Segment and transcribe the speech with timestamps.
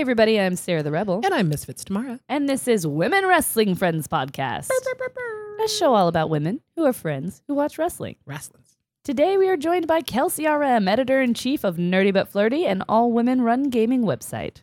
[0.00, 2.20] Hey, everybody, I'm Sarah the Rebel, And I'm Misfits Tamara.
[2.26, 4.70] and this is Women Wrestling Friends Podcast,
[5.62, 8.16] a show all about women who are friends who watch wrestling.
[8.24, 8.78] Wrestlings.
[9.04, 12.82] Today, we are joined by Kelsey RM, editor in chief of Nerdy But Flirty, an
[12.88, 14.62] all women run gaming website.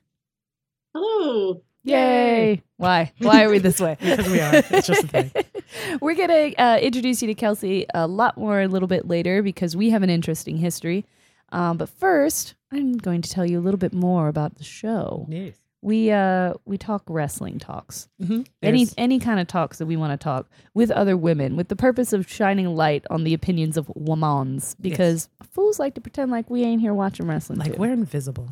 [0.95, 1.61] Hello.
[1.83, 2.63] Yay!
[2.77, 3.13] Why?
[3.19, 3.95] Why are we this way?
[4.01, 4.55] Because we are.
[4.55, 5.31] It's just a thing.
[6.01, 9.43] We're going to uh, introduce you to Kelsey a lot more a little bit later
[9.43, 11.05] because we have an interesting history.
[11.49, 15.25] Um, but first, I'm going to tell you a little bit more about the show.
[15.29, 15.55] Yes.
[15.83, 18.09] We uh we talk wrestling talks.
[18.21, 18.41] Mm-hmm.
[18.63, 21.75] any any kind of talks that we want to talk with other women with the
[21.75, 26.49] purpose of shining light on the opinions of womans because fools like to pretend like
[26.49, 27.79] we ain't here watching wrestling like too.
[27.79, 28.49] we're invisible.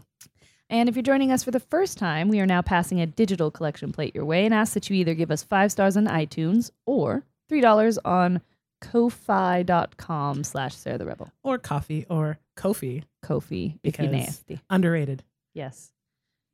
[0.70, 3.50] and if you're joining us for the first time we are now passing a digital
[3.50, 6.70] collection plate your way and ask that you either give us five stars on itunes
[6.86, 8.40] or three dollars on
[8.82, 13.04] ko-fi.com slash sarah the rebel Or coffee or Kofi.
[13.24, 15.24] kofi if Because- nasty Underrated.
[15.54, 15.92] yes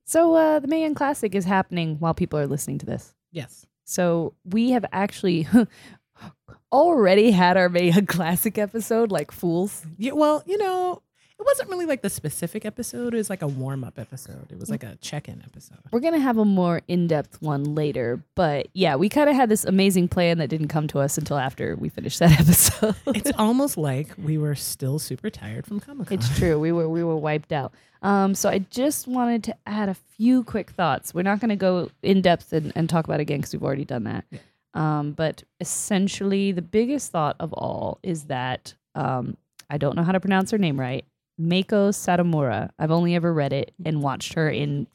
[0.06, 3.66] so uh the Mae Young classic is happening while people are listening to this Yes.
[3.86, 5.48] So we have actually
[6.72, 9.86] already had our Mae Young Classic episode, like fools.
[9.98, 11.02] Yeah, well, you know,
[11.42, 13.14] it wasn't really like the specific episode.
[13.14, 14.52] It was like a warm up episode.
[14.52, 15.80] It was like a check in episode.
[15.92, 19.66] We're gonna have a more in-depth one later, but yeah, we kind of had this
[19.66, 22.96] amazing plan that didn't come to us until after we finished that episode.
[23.08, 26.18] It's almost like we were still super tired from Comic Con.
[26.20, 26.60] It's true.
[26.60, 27.74] We were we were wiped out.
[28.04, 31.14] Um, so I just wanted to add a few quick thoughts.
[31.14, 33.64] We're not going to go in depth and, and talk about it again because we've
[33.64, 34.26] already done that.
[34.32, 34.40] Yeah.
[34.74, 39.38] Um, but essentially, the biggest thought of all is that um,
[39.70, 41.06] I don't know how to pronounce her name right.
[41.42, 42.70] Mako Satomura.
[42.80, 44.88] I've only ever read it and watched her in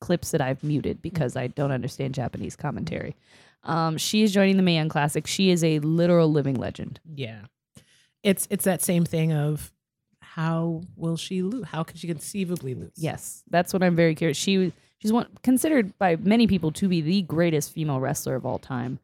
[0.00, 3.14] clips that I've muted because I don't understand Japanese commentary.
[3.64, 5.26] Um, she is joining the Mae Young Classic.
[5.26, 6.98] She is a literal living legend.
[7.14, 7.42] Yeah.
[8.22, 9.72] It's it's that same thing of
[10.20, 11.66] how will she lose?
[11.66, 12.92] How could she conceivably lose?
[12.96, 14.36] Yes, that's what I'm very curious.
[14.36, 18.58] She she's one considered by many people to be the greatest female wrestler of all
[18.58, 18.98] time.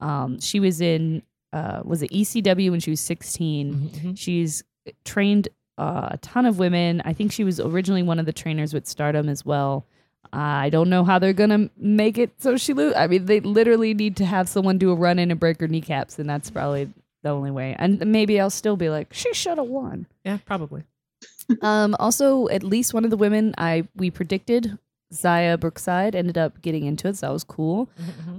[0.00, 3.74] Um, she was in uh, was it ECW when she was 16.
[3.74, 4.18] Mhm.
[4.18, 4.64] She's
[5.04, 5.48] trained
[5.78, 7.02] uh, a ton of women.
[7.04, 9.86] I think she was originally one of the trainers with Stardom as well.
[10.32, 12.94] I don't know how they're gonna make it so she lose.
[12.96, 15.68] I mean, they literally need to have someone do a run in and break her
[15.68, 16.92] kneecaps, and that's probably
[17.22, 17.76] the only way.
[17.78, 20.84] And maybe I'll still be like, she should have won Yeah, probably.
[21.62, 24.78] um, also, at least one of the women I we predicted,
[25.12, 27.88] Xia Brookside, ended up getting into it, so that was cool.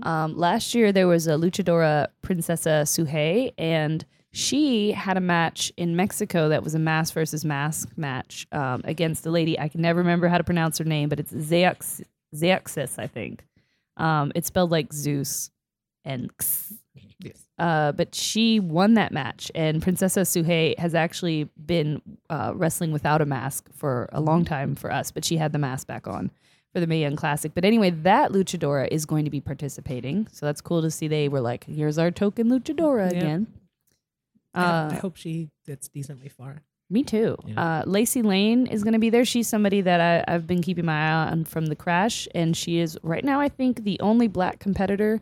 [0.03, 5.95] Um, last year there was a luchadora Princesa Sugehit, and she had a match in
[5.95, 9.57] Mexico that was a mask versus mask match um, against a lady.
[9.57, 12.03] I can never remember how to pronounce her name, but it's Zeox
[12.35, 13.45] Zeuxis, I think.
[13.95, 15.51] Um, it's spelled like Zeus
[16.03, 16.73] and X.
[17.19, 17.45] Yes.
[17.57, 23.21] Uh, but she won that match, and Princesa Sugehit has actually been uh, wrestling without
[23.21, 26.29] a mask for a long time for us, but she had the mask back on
[26.73, 27.53] for the Mae Young Classic.
[27.55, 31.07] But anyway, that luchadora is going to be participating, so that's cool to see.
[31.07, 33.47] They were like, "Here's our token luchadora again."
[34.55, 36.61] I- Uh, I hope she gets decently far.
[36.89, 37.35] me too.
[37.45, 37.79] Yeah.
[37.79, 39.25] Uh, Lacey Lane is going to be there.
[39.25, 42.77] She's somebody that I, I've been keeping my eye on from the crash, and she
[42.77, 43.39] is right now.
[43.39, 45.21] I think the only black competitor.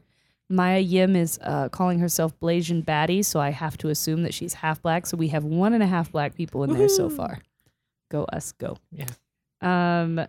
[0.50, 4.56] Mia Yim is uh, calling herself Blasian Batty, so I have to assume that she's
[4.56, 5.06] half black.
[5.08, 7.40] So we have one and a half black people in there so far.
[8.12, 8.76] Go us, go.
[8.92, 9.08] Yeah.
[9.62, 10.20] Um,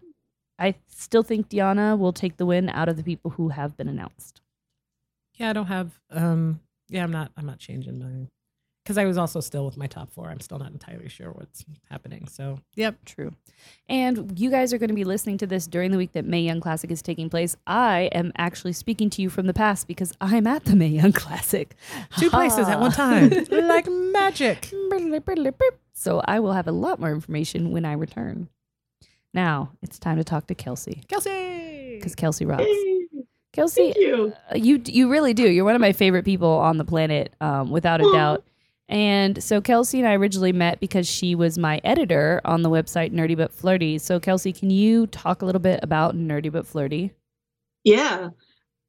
[0.57, 3.89] I still think Diana will take the win out of the people who have been
[3.89, 4.41] announced.
[5.35, 8.29] Yeah, I don't have um yeah, I'm not I'm not changing mine.
[8.85, 10.29] Because I was also still with my top four.
[10.29, 12.29] I'm still not entirely sure what's happening.
[12.29, 12.97] So yep.
[13.07, 13.33] True.
[13.89, 16.41] And you guys are going to be listening to this during the week that Mae
[16.41, 17.57] Young Classic is taking place.
[17.67, 21.13] I am actually speaking to you from the past because I'm at the Mae Young
[21.13, 21.75] Classic.
[22.19, 23.31] Two places at one time.
[23.51, 24.71] like magic.
[25.95, 28.49] So I will have a lot more information when I return.
[29.33, 31.97] Now it's time to talk to Kelsey Kelsey.
[31.97, 32.65] because Kelsey rocks.
[32.67, 33.01] Yay.
[33.53, 34.33] Kelsey, Thank you.
[34.53, 35.49] uh, you you really do.
[35.49, 38.45] You're one of my favorite people on the planet, um, without a doubt.
[38.89, 43.13] And so Kelsey and I originally met because she was my editor on the website
[43.13, 43.99] Nerdy But Flirty.
[43.99, 47.13] So Kelsey, can you talk a little bit about Nerdy But Flirty?
[47.83, 48.31] Yeah.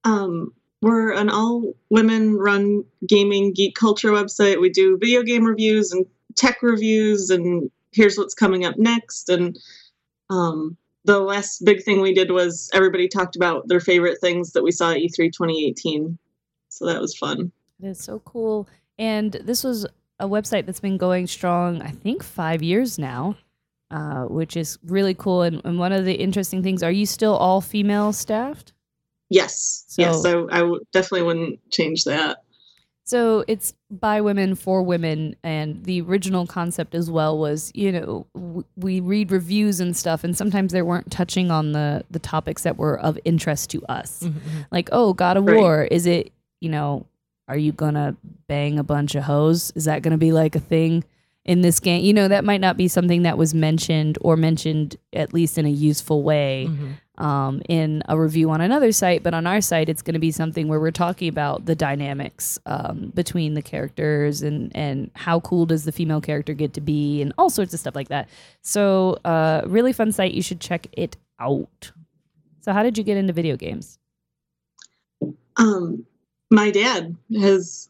[0.04, 4.60] Um, we're an all women run gaming geek culture website.
[4.60, 6.06] We do video game reviews and
[6.36, 9.30] tech reviews and here's what's coming up next.
[9.30, 9.58] And
[10.30, 14.64] um, the last big thing we did was everybody talked about their favorite things that
[14.64, 16.18] we saw at E E3 2018.
[16.70, 17.52] So that was fun.
[17.82, 18.68] It is so cool.
[18.98, 19.86] And this was
[20.20, 23.38] a website that's been going strong, I think, five years now,
[23.92, 25.42] uh, which is really cool.
[25.42, 28.72] And, and one of the interesting things, are you still all female staffed?
[29.30, 29.86] Yes.
[29.88, 30.26] So- yes.
[30.26, 32.38] I, I w- definitely wouldn't change that.
[33.08, 38.26] So it's by women for women, and the original concept as well was, you know,
[38.34, 42.64] w- we read reviews and stuff, and sometimes they weren't touching on the the topics
[42.64, 44.24] that were of interest to us.
[44.24, 44.40] Mm-hmm.
[44.72, 45.56] Like, oh, God of Right.
[45.56, 46.32] War, is it,
[46.62, 47.06] you know,
[47.48, 48.16] are you gonna
[48.48, 49.72] bang a bunch of hoes?
[49.76, 51.04] Is that gonna be like a thing
[51.44, 52.04] in this game?
[52.04, 55.66] You know, that might not be something that was mentioned or mentioned at least in
[55.66, 57.24] a useful way Mm-hmm.
[57.24, 60.32] um, in a review on another site, but on our site, it's going to be
[60.32, 65.66] something where we're talking about the dynamics um, between the characters and and how cool
[65.66, 68.28] does the female character get to be, and all sorts of stuff like that.
[68.64, 70.34] So, uh, really fun site.
[70.34, 71.92] You should check it out.
[72.62, 74.00] So, how did you get into video games?
[75.58, 76.06] Um,
[76.56, 77.90] my dad has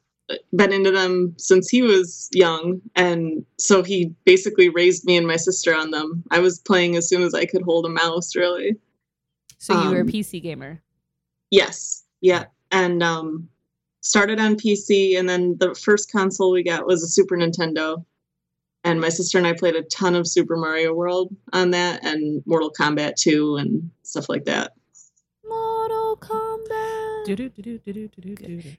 [0.55, 5.35] been into them since he was young, and so he basically raised me and my
[5.35, 6.23] sister on them.
[6.31, 8.75] I was playing as soon as I could hold a mouse, really.
[9.59, 10.81] So, you were a Um, PC gamer.
[11.51, 13.49] Yes, yeah, and um,
[14.01, 18.03] started on PC, and then the first console we got was a Super Nintendo.
[18.83, 22.41] And my sister and I played a ton of Super Mario World on that, and
[22.47, 24.73] Mortal Kombat 2 and stuff like that.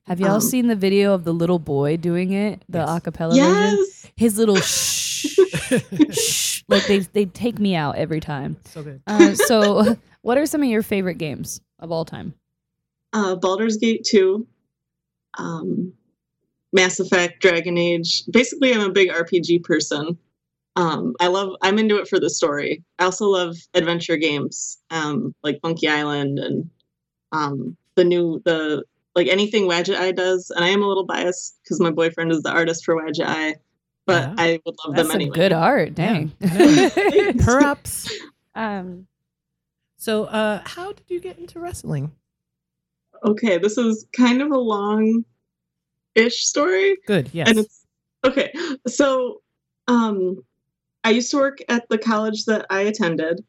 [0.07, 2.89] Have y'all Um, seen the video of the little boy doing it, the Yes.
[2.89, 3.79] acapella version?
[3.81, 5.39] Yes, His little shh,
[6.13, 8.57] shh, like they they take me out every time.
[8.67, 9.03] so good.
[9.07, 12.35] Uh, so, what are some of your favorite games of all time?
[13.13, 14.47] uh, Baldur's Gate 2,
[15.39, 15.93] um,
[16.73, 18.25] Mass Effect, Dragon Age.
[18.31, 20.19] Basically, I'm a big RPG person.
[20.77, 21.57] Um, I love.
[21.63, 22.85] I'm into it for the story.
[22.99, 26.69] I also love adventure games, um, like Monkey Island and
[27.33, 28.85] um, the new the
[29.15, 30.51] like anything Wadjet Eye does.
[30.55, 33.57] And I am a little biased because my boyfriend is the artist for Wadjet Eye,
[34.07, 34.35] but Yeah.
[34.39, 35.35] I would love That's them some anyway.
[35.35, 35.95] good art.
[35.95, 36.33] Dang.
[37.45, 38.11] Perhaps.
[38.55, 39.07] um,
[39.97, 42.13] So, uh, how did you get into wrestling?
[43.25, 45.25] Okay, this is kind of a long
[46.15, 46.97] ish story.
[47.07, 47.31] Good.
[47.33, 47.49] Yes.
[47.49, 47.83] and it's
[48.25, 48.51] okay
[48.89, 49.41] so
[49.89, 50.37] um
[51.05, 53.45] i used to work at the college that i attended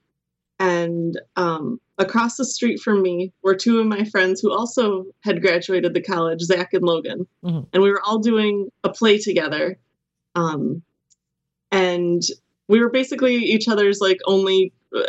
[0.59, 5.41] and um across the street from me were two of my friends who also had
[5.41, 7.67] graduated the college zach and logan Mhm.
[7.73, 9.77] and we were all doing a play together
[10.35, 10.81] um
[11.71, 12.21] and
[12.67, 15.03] we were basically each other's like only uh,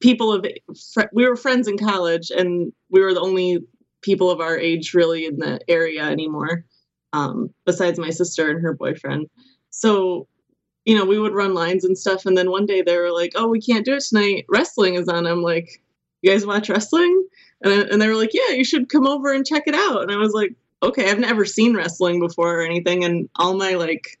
[0.00, 0.46] people of
[0.92, 3.58] fr- we were friends in college and we were the only
[4.02, 6.64] people of our age really in the area anymore
[7.12, 9.28] um, besides my sister and her boyfriend.
[9.70, 10.26] So,
[10.84, 12.26] you know, we would run lines and stuff.
[12.26, 14.46] And then one day they were like, oh, we can't do it tonight.
[14.48, 15.26] Wrestling is on.
[15.26, 15.82] I'm like,
[16.22, 17.26] you guys watch wrestling?
[17.62, 20.02] And, I- and they were like, yeah, you should come over and check it out.
[20.02, 23.04] And I was like, okay, I've never seen wrestling before or anything.
[23.04, 24.18] And all my like,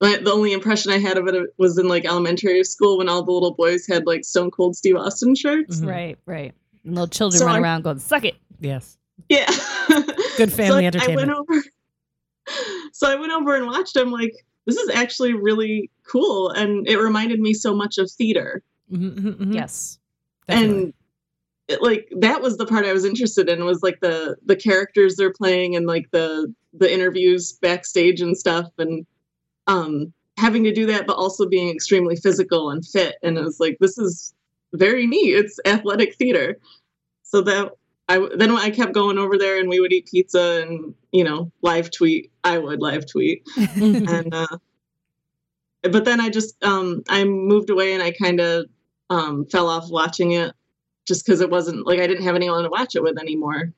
[0.00, 3.22] my, the only impression I had of it was in like elementary school when all
[3.22, 5.80] the little boys had like Stone Cold Steve Austin shirts.
[5.80, 5.88] Mhm.
[5.88, 6.54] right, right.
[6.84, 8.96] And little children So run I- around going, "Suck it." yes.
[9.28, 9.44] Yeah.
[10.38, 11.30] Good family so entertainment.
[11.30, 11.62] I went over.
[12.92, 13.96] So I went over and watched.
[13.96, 14.32] I'm like,
[14.66, 18.62] this is actually really cool, and it reminded me so much of theater.
[18.92, 19.54] Mhm, mhm, mhm.
[19.54, 19.98] Yes.
[20.46, 20.82] Definitely.
[20.82, 20.94] And
[21.68, 25.16] it, like that was the part I was interested in was like the the characters
[25.16, 29.06] they're playing and like the the interviews backstage and stuff, and
[29.66, 33.16] um having to do that, but also being extremely physical and fit.
[33.22, 34.34] And it was like, this is
[34.72, 35.34] very neat.
[35.34, 36.58] It's athletic theater.
[37.22, 37.72] So that
[38.10, 41.52] I then I kept going over there and we would eat pizza and you know
[41.62, 42.32] live tweet.
[42.42, 44.58] I would live tweet and uh,
[45.82, 48.66] but then I just um I moved away and I kind of
[49.10, 50.52] um fell off watching it
[51.06, 53.72] just because it wasn't like I didn't have anyone to watch it with anymore.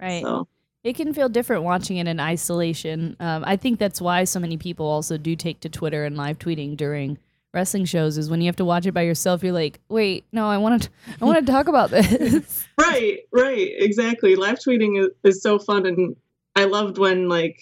[0.00, 0.22] right.
[0.22, 0.46] So
[0.84, 3.16] It can feel different watching it in isolation.
[3.18, 6.38] Um, I think that's why so many people also do take to Twitter and live
[6.38, 7.18] tweeting during
[7.52, 8.18] wrestling shows.
[8.18, 10.82] Is when you have to watch it by yourself, you're like, "Wait, no, I want
[10.82, 10.90] to,
[11.20, 14.36] I want to talk about this." right, right, exactly.
[14.36, 16.16] Live tweeting is, is so fun and
[16.56, 17.60] I loved when like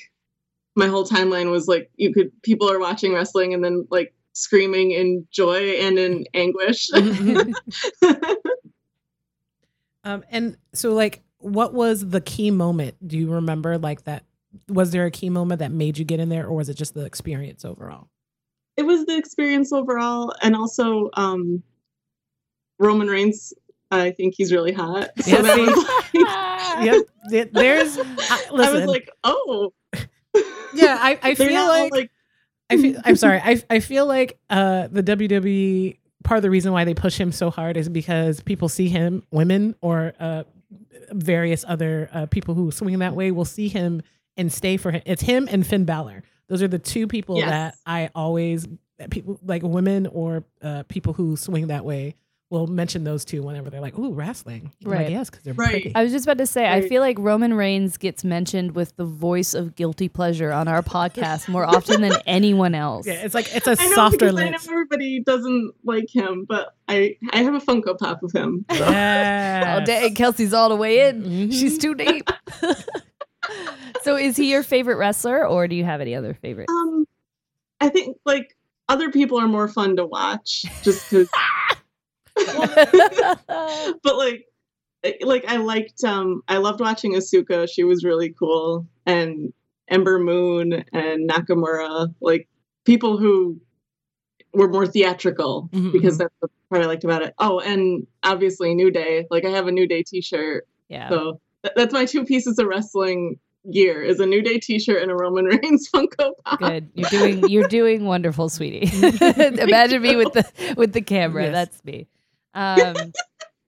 [0.75, 4.93] my whole timeline was like you could people are watching wrestling and then like screaming
[4.93, 6.89] in joy and in anguish.
[10.05, 12.97] Um, and so, like, what was the key moment?
[13.07, 14.25] Do you remember, like, that?
[14.69, 16.95] Was there a key moment that made you get in there, or was it just
[16.95, 18.09] the experience overall?
[18.81, 21.63] It was the experience overall and also um
[22.79, 23.53] roman reigns
[23.91, 25.85] i think he's really hot so Yes, that he- was
[26.25, 27.03] like, Yep.
[27.31, 27.99] There- There's.
[27.99, 29.73] I, i listen, was like oh
[30.75, 32.11] yeah, I, I feel not all, like,
[32.71, 33.01] I feel.
[33.05, 33.41] I'm sorry.
[33.45, 37.33] I I feel like uh the WWE part of the reason why they push him
[37.33, 40.45] so hard is because people see him, women or uh
[41.11, 44.01] various other uh, people who swing that way will see him
[44.37, 45.03] and stay for him.
[45.05, 46.23] It's him and Finn Balor.
[46.51, 47.49] Those are the two people Yes.
[47.49, 52.17] that I always that people like women or uh, people who swing that way
[52.51, 55.01] will mention those two whenever they're like, "Ooh, wrestling." I'm Right.
[55.05, 55.71] Like, yes, because they're Right.
[55.71, 55.93] pretty.
[55.95, 59.05] I was just about to say, I feel like Roman Reigns gets mentioned with the
[59.05, 63.07] voice of guilty pleasure on our podcast more often than anyone else.
[63.07, 66.45] yeah, it's like it's a I know softer because I know everybody doesn't like him,
[66.49, 68.65] but I I have a Funko Pop of him.
[68.69, 68.77] so.
[68.77, 69.79] Yes.
[69.81, 71.23] Oh, dang, Kelsey's all the way in.
[71.23, 71.53] Mhm.
[71.53, 72.29] She's too deep.
[74.03, 76.69] so, is he your favorite wrestler, or do you have any other favorite?
[76.69, 77.07] Um,
[77.81, 78.57] I think like
[78.89, 81.29] other people are more fun to watch, just because.
[83.47, 84.45] but like
[85.23, 87.69] like I liked um I loved watching Asuka.
[87.71, 89.53] She was really cool and
[89.89, 92.49] Ember Moon and Nakamura, like
[92.85, 93.61] people who
[94.53, 96.19] were more theatrical Mhm, because mhm.
[96.19, 97.35] that's the part I liked about it.
[97.39, 99.27] Oh, and obviously New Day.
[99.31, 100.67] Like I have a New Day t-shirt.
[100.89, 101.09] yeah.
[101.09, 101.41] So
[101.77, 103.39] that's my two pieces of wrestling
[103.73, 106.59] gear is a New Day t-shirt and a Roman Reigns Funko Pop.
[106.59, 106.91] Good.
[106.95, 108.91] You're doing you're doing wonderful, sweetie.
[109.37, 111.45] Imagine me with the with the camera.
[111.45, 111.53] Yes.
[111.53, 112.07] That's me.
[112.55, 113.13] Um,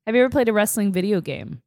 [0.07, 1.63] have you ever played a wrestling video game?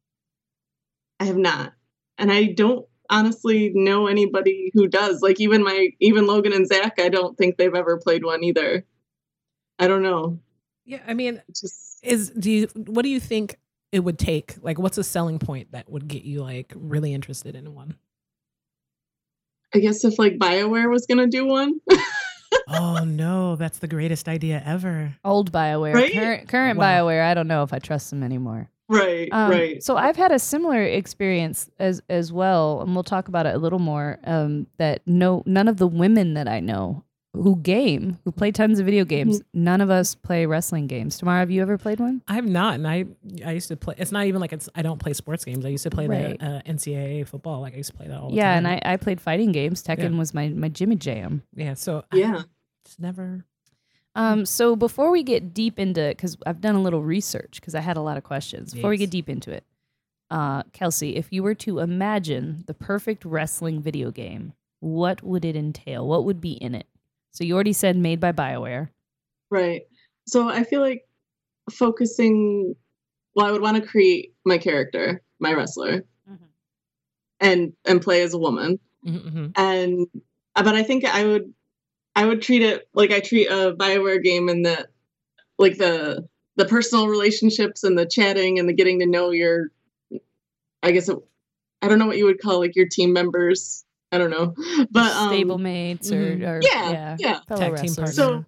[1.20, 1.72] I have not.
[2.18, 5.22] And I don't honestly know anybody who does.
[5.22, 8.84] Like even my even Logan and Zach, I don't think they've ever played one either.
[9.78, 10.40] I don't know.
[10.84, 13.58] Yeah, I mean, just is do you what do you think
[13.96, 14.54] it would take?
[14.62, 17.96] Like, what's a selling point that would get you like really interested in one?
[19.74, 21.80] I guess if like BioWare was gonna do one.
[22.68, 25.16] oh no, that's the greatest idea ever.
[25.24, 26.12] Old Bioware, Right?
[26.12, 27.04] current current Wow.
[27.06, 27.24] Bioware.
[27.24, 28.70] I don't know if I trust them anymore.
[28.88, 29.82] right, Um, right.
[29.82, 33.58] So I've had a similar experience as as well, and we'll talk about it a
[33.58, 34.18] little more.
[34.24, 37.02] Um, that no, none of the women that I know
[37.42, 41.18] who game, who play tons of video games, none of us play wrestling games.
[41.18, 42.22] Tamara, have you ever played one?
[42.28, 43.04] I have not, and I
[43.44, 43.94] I used to play.
[43.98, 44.68] It's not even like it's.
[44.74, 45.64] I don't play sports games.
[45.64, 46.38] I used to play Right.
[46.38, 47.60] the uh, NCAA football.
[47.60, 48.38] Like I used to play that all the time.
[48.38, 49.82] Yeah, and I, I played fighting games.
[49.82, 50.18] Tekken Yeah.
[50.18, 51.42] was my my Jimmy Jam.
[51.54, 51.74] yeah.
[51.74, 52.42] So yeah.
[52.84, 53.44] it's never.
[54.14, 57.80] Um, so before we get deep into, because I've done a little research, because I
[57.80, 58.72] had a lot of questions.
[58.72, 59.62] Before we get deep into it,
[60.30, 65.54] uh, Kelsey, if you were to imagine the perfect wrestling video game, what would it
[65.54, 66.06] entail?
[66.08, 66.86] What would be in it?
[67.36, 68.88] So you already said made by Bioware.
[69.50, 69.82] Right.
[70.26, 71.06] So I feel like
[71.70, 72.74] focusing
[73.34, 76.38] well, I would want to create my character, my wrestler, Mhm.
[77.40, 78.78] and and play as a woman.
[79.06, 79.48] Mm-hmm.
[79.54, 80.08] and
[80.56, 81.52] uh, but I think I would
[82.16, 84.88] I would treat it like I treat a Bioware game in the
[85.58, 86.26] like the
[86.56, 89.70] the personal relationships and the chatting and the getting to know your
[90.82, 91.18] I guess it,
[91.82, 93.84] I don't know what you would call like your team members
[94.16, 94.54] I don't know
[94.90, 96.48] but um, stablemates or, mhm.
[96.48, 97.40] or yeah, yeah.
[97.46, 98.16] fellow Tag team wrestlers.
[98.16, 98.42] partner.
[98.42, 98.44] so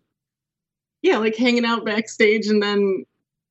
[1.02, 3.04] yeah like hanging out backstage and then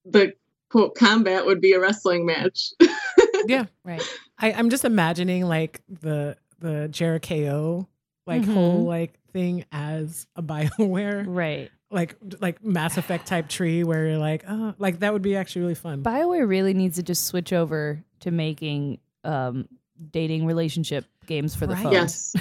[0.05, 0.33] the
[0.69, 2.71] quote combat would be a wrestling match
[3.45, 3.65] yeah.
[3.85, 4.01] right.
[4.37, 7.87] I, I'm just imagining like the the Jericho
[8.25, 8.53] like Mhm.
[8.53, 11.71] whole like thing as a Bioware Right.
[11.89, 15.61] like like Mass Effect type tree where you're like oh like that would be actually
[15.61, 16.03] really fun.
[16.03, 19.67] Bioware really needs to just switch over to making um,
[20.11, 21.83] dating relationship games for the Right.
[21.83, 21.91] phone.
[21.91, 22.33] yes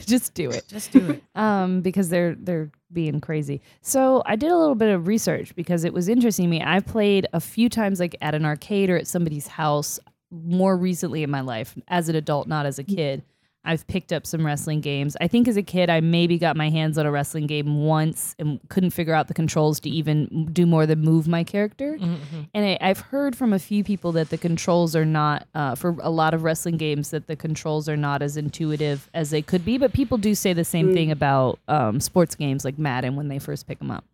[0.06, 0.64] just do it.
[0.68, 1.22] Just do it.
[1.34, 3.60] um, because they're they're being crazy.
[3.82, 6.62] So I did a little bit of research because it was interesting to me.
[6.64, 9.98] I played a few times like at an arcade or at somebody's house
[10.30, 13.22] more recently in my life as an adult, not as a kid.
[13.64, 15.16] I've picked up some wrestling games.
[15.20, 18.34] I think as a kid, I maybe got my hands on a wrestling game once
[18.38, 21.98] and couldn't figure out the controls to even do more than move my character.
[22.00, 22.48] Mhm.
[22.54, 25.96] And I, I've heard from a few people that the controls are not, uh, for
[26.00, 29.64] a lot of wrestling games, that the controls are not as intuitive as they could
[29.64, 29.76] be.
[29.76, 30.94] But people do say the same Mm.
[30.94, 34.04] thing about um, sports games like Madden when they first pick them up.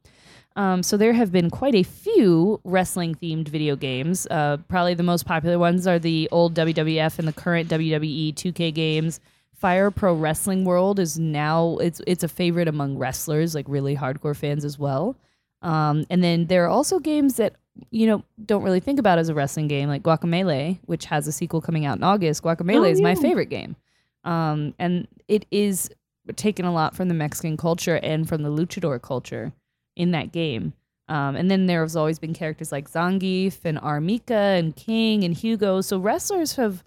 [0.56, 4.26] Um, so there have been quite a few wrestling themed video games.
[4.30, 8.72] Uh, probably the most popular ones are the old WWF and the current WWE 2K
[8.72, 9.20] games.
[9.56, 14.36] Fire Pro Wrestling World is now it's it's a favorite among wrestlers, like really hardcore
[14.36, 15.16] fans as well.
[15.62, 17.54] Um, and then there are also games that
[17.90, 21.32] you know don't really think about as a wrestling game, like Guacamelee, which has a
[21.32, 22.42] sequel coming out in August.
[22.42, 23.76] Guacamelee Oh, is my favorite game,
[24.24, 25.90] um, and it is
[26.36, 29.52] taken a lot from the Mexican culture and from the luchador culture
[29.96, 30.72] in that game.
[31.08, 35.34] Um, and then there's always been characters like Zangief and Armor King and King and
[35.34, 35.82] Hugo.
[35.82, 36.82] So wrestlers have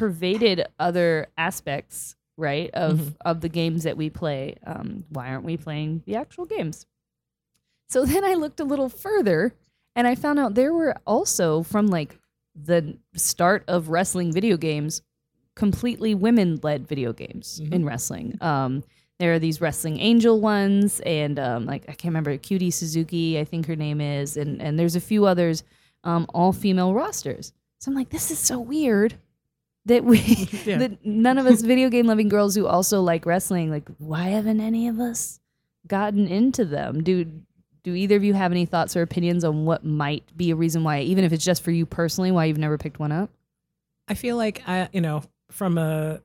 [0.00, 3.14] pervaded other aspects, right, of Mhm.
[3.24, 4.56] of the games that we play.
[4.66, 6.86] Um, why aren't we playing the actual games?
[7.90, 9.52] So then I looked a little further
[9.94, 12.18] and I found out there were also from like
[12.54, 15.02] the start of wrestling video games,
[15.54, 17.72] completely women led video games Mhm.
[17.74, 18.38] in wrestling.
[18.40, 18.82] Um,
[19.18, 23.44] there are these wrestling angel ones, and um, like I can't remember Cutie Suzuki, I
[23.44, 25.62] think her name is, and and there's a few others,
[26.04, 27.52] um, all female rosters.
[27.80, 29.16] So I'm like, this is so weird
[29.86, 30.18] that we
[30.64, 30.78] Yeah.
[30.78, 34.60] that none of us video game loving girls who also like wrestling, like why haven't
[34.60, 35.40] any of us
[35.86, 37.02] gotten into them?
[37.02, 37.24] Do
[37.82, 40.84] do either of you have any thoughts or opinions on what might be a reason
[40.84, 43.30] why, even if it's just for you personally, why you've never picked one up?
[44.06, 46.20] I feel like I, you know, from a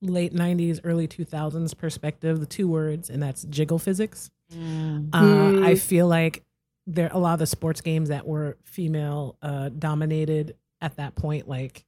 [0.00, 4.30] late '90s, early 2000s perspective, the two words, and that's jiggle physics.
[4.54, 5.08] Mm.
[5.12, 5.64] Uh, Hmm.
[5.64, 6.42] I feel like
[6.86, 11.48] there a lot of the sports games that were female uh, dominated at that point,
[11.48, 11.84] like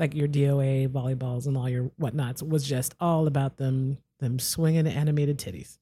[0.00, 4.86] like your DOA volleyballs and all your whatnots, was just all about them them swinging
[4.88, 5.78] animated titties.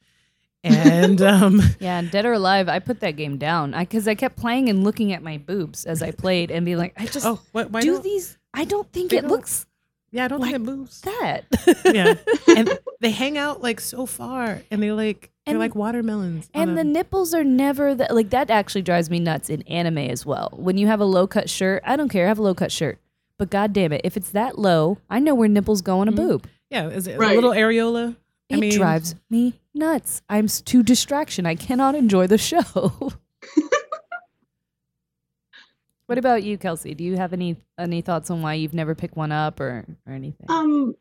[0.65, 4.69] And um, Yeah, Dead or Alive, I put that game down because I, kept playing
[4.69, 7.71] and looking at my boobs as I played and be like, I just oh, what?
[7.71, 8.37] Why do these.
[8.53, 9.67] I don't think it don't- looks
[10.11, 11.01] Yeah, I don't like think it moves.
[11.03, 11.43] that.
[11.85, 12.15] yeah,
[12.57, 16.49] and they hang out like so far, and they like they're like watermelons.
[16.55, 19.63] on And a- the nipples are never that like that actually drives me nuts in
[19.63, 20.51] anime as well.
[20.57, 22.99] When you have a low cut shirt, I don't care, have a low cut shirt.
[23.39, 26.13] But god damn it, if it's that low, I know where nipples go on a
[26.13, 26.17] Mhm.
[26.17, 26.47] boob.
[26.71, 27.33] yeah, is it right.
[27.33, 28.17] a little areola?
[28.49, 30.23] It I mean, drives me nuts.
[30.29, 31.47] I'm s- too distraction.
[31.47, 33.13] I cannot enjoy the show.
[36.07, 36.95] what about you, Kelsey?
[36.95, 40.13] Do you have any any thoughts on why you've never picked one up or or
[40.13, 40.47] anything?
[40.49, 40.95] Um,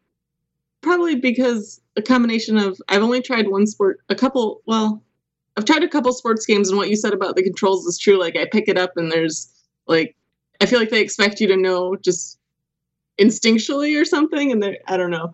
[0.82, 4.62] probably because a combination of I've only tried one sport, a couple.
[4.66, 5.02] Well,
[5.58, 8.20] I've tried a couple sports games, and what you said about the controls is true.
[8.20, 9.52] Like I pick it up, and there's
[9.88, 10.16] like
[10.62, 12.40] I feel like they expect you to know just
[13.20, 15.34] instinctually or something, and I don't know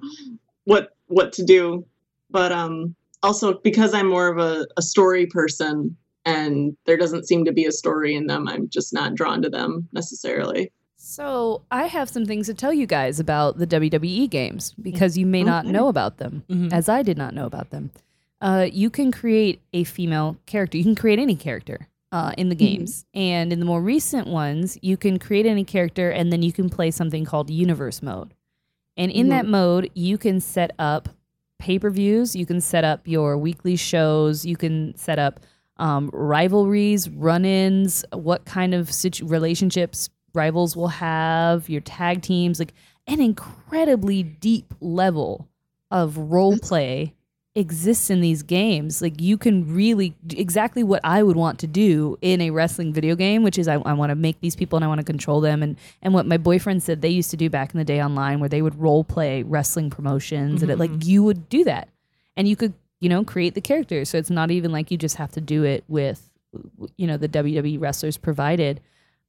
[0.65, 1.85] what what to do.
[2.29, 7.45] But um, also because I'm more of a, a story person, and there doesn't seem
[7.45, 10.71] to be a story in them, I'm just not drawn to them necessarily.
[10.95, 15.25] So I have some things to tell you guys about the WWE games because you
[15.25, 16.71] may not know about them, Mhm.
[16.71, 17.91] as I did not know about them.
[18.39, 20.77] Uh, you can create a female character.
[20.77, 24.77] You can create any character uh, in the games, and in the more recent ones,
[24.83, 28.35] you can create any character, and then you can play something called Universe Mode.
[28.95, 31.09] And in that mode, you can set up
[31.57, 32.35] pay per views.
[32.35, 34.45] You can set up your weekly shows.
[34.45, 35.39] You can set up
[35.77, 42.59] um, rivalries, run ins, what kind of situ- relationships rivals will have, your tag teams,
[42.59, 42.73] like
[43.07, 45.49] an incredibly deep level
[45.89, 47.15] of role play
[47.55, 49.01] exists in these games.
[49.01, 53.15] Like you can really exactly what I would want to do in a wrestling video
[53.15, 55.39] game, which is I, I want to make these people and I want to control
[55.41, 55.61] them.
[55.61, 58.39] And and what my boyfriend said they used to do back in the day online,
[58.39, 61.89] where they would role play wrestling promotions, and it, like you would do that,
[62.35, 64.09] and you could you know create the characters.
[64.09, 66.29] So it's not even like you just have to do it with
[66.97, 68.81] you know the WWE wrestlers provided.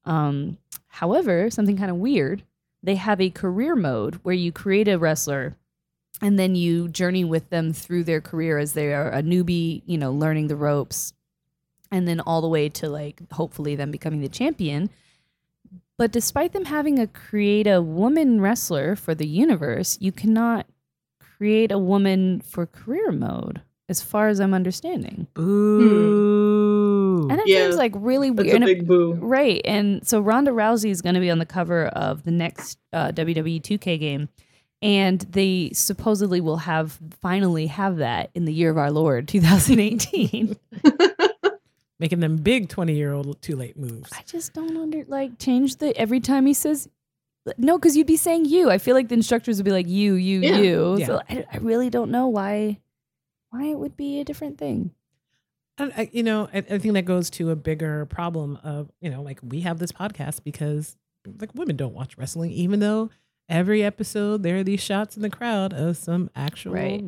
[0.07, 0.59] Um,
[0.89, 2.43] however, something kind of weird.
[2.83, 5.57] They have a career mode where you create a wrestler
[6.25, 9.99] and then you journey with them through their career as they are a newbie, you
[9.99, 11.13] know, learning the ropes,
[11.93, 14.89] and then all the way to like hopefully them becoming the champion.
[15.97, 20.67] But despite them having a create a woman wrestler for the universe, you cannot
[21.21, 25.27] create a woman for career mode, as far as I'm understanding.
[25.35, 27.29] Boo.
[27.31, 28.63] And it Yeah, seems like really That's weird.
[28.63, 29.13] a And- big boo.
[29.15, 29.61] Right.
[29.65, 33.13] And so Ronda Rousey is going to be on the cover of the next uh,
[33.13, 34.29] WWE 2K game.
[34.85, 40.57] And they supposedly will have finally have that in the year of our Lord 2018.
[41.99, 44.11] Making them big 20 year old too late moves.
[44.13, 46.89] I just don't under like change the every time he says
[47.59, 48.71] no, because you'd be saying you.
[48.71, 50.57] I feel like the instructors would be like you, you, Yeah.
[50.59, 50.97] you.
[50.99, 51.07] Yeah.
[51.07, 52.79] So I, I really don't know why
[53.51, 54.91] why it would be a different thing.
[55.79, 59.11] And I, you know, I, I think that goes to a bigger problem of, you
[59.11, 60.97] know, like we have this podcast because
[61.41, 63.11] like women don't watch wrestling, even though
[63.49, 67.05] every episode there are these shots in the crowd of some actual Right.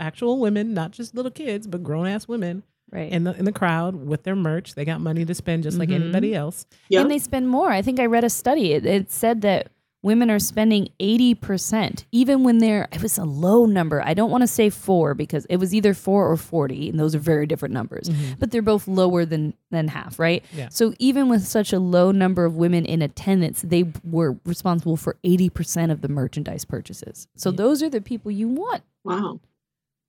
[0.00, 3.10] actual women, not just little kids, but grown ass women Right.
[3.10, 4.74] in the in the crowd with their merch.
[4.74, 5.94] They got money to spend just like Mhm.
[6.02, 6.66] anybody else.
[6.88, 7.02] Yep.
[7.02, 7.70] And they spend more.
[7.70, 8.72] I think I read a study.
[8.72, 9.68] It, it said that
[10.06, 14.00] women are spending 80%, even when they're, it was a low number.
[14.00, 17.16] I don't want to say four because it was either four or 40, and those
[17.16, 18.34] are very different numbers, mm-hmm.
[18.38, 20.44] but they're both lower than, than half, right?
[20.54, 20.68] Yeah.
[20.68, 25.16] So even with such a low number of women in attendance, they were responsible for
[25.24, 27.26] 80% of the merchandise purchases.
[27.34, 27.56] So Yeah.
[27.56, 28.84] those are the people you want.
[29.02, 29.40] Wow.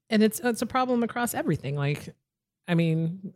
[0.10, 1.76] and it's it's a problem across everything.
[1.76, 2.16] Like,
[2.68, 3.34] I mean,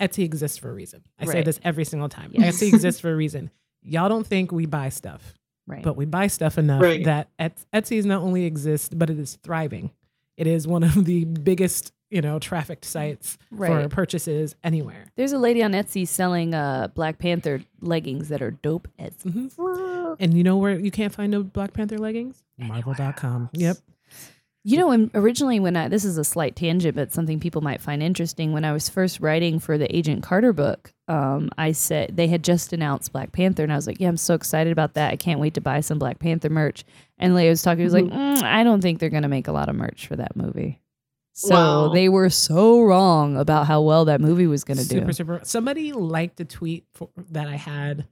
[0.00, 1.02] Etsy exists for a reason.
[1.18, 2.30] I say this every single time.
[2.32, 2.56] Yes.
[2.56, 3.50] Etsy exists for a reason.
[3.82, 5.34] Y'all don't think we buy stuff,
[5.66, 5.82] Right.
[5.82, 7.04] but we buy stuff enough Right.
[7.04, 9.90] that Et- Etsy not only exists, but it is thriving.
[10.36, 15.06] It is one of the biggest, you know, trafficked sites for purchases anywhere.
[15.16, 20.16] There's a lady on Etsy selling uh, Black Panther leggings that are dope as Mhm.
[20.20, 22.42] And you know where you can't find no Black Panther leggings?
[22.58, 23.48] Marvel.com.
[23.52, 23.76] Yep.
[24.64, 27.80] You know, when, originally when I this is a slight tangent, but something people might
[27.80, 28.52] find interesting.
[28.52, 32.44] When I was first writing for the Agent Carter book, um, I said they had
[32.44, 35.12] just announced Black Panther, and I was like, "Yeah, I'm so excited about that!
[35.12, 36.84] I can't wait to buy some Black Panther merch."
[37.18, 39.48] And Leah was talking, he was like, mm, "I don't think they're going to make
[39.48, 40.80] a lot of merch for that movie."
[41.32, 41.88] So Wow.
[41.88, 45.00] they were so wrong about how well that movie was going to do.
[45.00, 45.40] super super.
[45.42, 48.06] Somebody liked a tweet for, that I had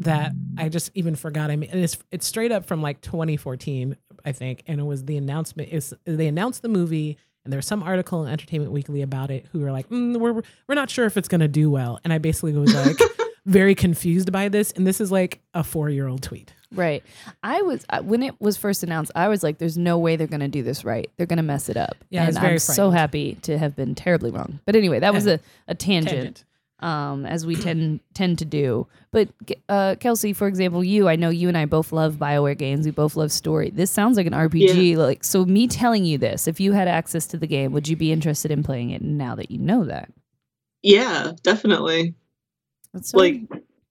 [0.00, 1.50] that I just even forgot.
[1.50, 5.04] I mean, and it's it's straight up from like 2014, I think, and it was
[5.04, 5.72] the announcement.
[5.72, 9.46] Is they announced the movie, and there was some article in Entertainment Weekly about it.
[9.52, 12.18] Who were like, mm, we're we're not sure if it's gonna do well, and I
[12.18, 12.98] basically was like
[13.46, 16.54] very confused by this, and this is like a four year old tweet.
[16.72, 17.02] Right.
[17.42, 19.10] I was when it was first announced.
[19.14, 21.10] I was like, "There's no way they're going to do this right.
[21.16, 23.94] They're going to mess it up." Yeah, and very I'm so happy to have been
[23.94, 24.60] terribly wrong.
[24.66, 26.44] But anyway, that was a, a tangent, Tangent.
[26.80, 28.86] Um, as we tend tend to do.
[29.10, 29.28] But
[29.68, 32.86] uh, Kelsey, for example, you, I know you and I both love Bioware games.
[32.86, 33.70] We both love story.
[33.70, 34.96] This sounds like an RPG.
[34.96, 37.96] Like so, me telling you this, if you had access to the game, would you
[37.96, 40.10] be interested in playing it now that you know that?
[40.82, 42.14] Yeah, definitely.
[42.92, 43.42] That's Like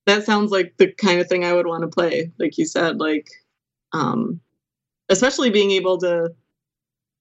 [0.06, 2.32] that sounds like the kind of thing I would want to play.
[2.38, 3.26] Like you said, like
[3.92, 4.40] um
[5.08, 6.30] especially being able to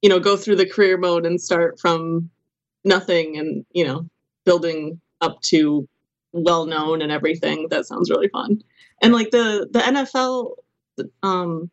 [0.02, 2.30] you know go through the career mode and start from
[2.84, 4.08] nothing and you know
[4.46, 5.88] building up to
[6.32, 7.68] well known and everything.
[7.70, 8.62] That sounds really fun.
[9.02, 10.56] And like the the NFL
[11.24, 11.70] um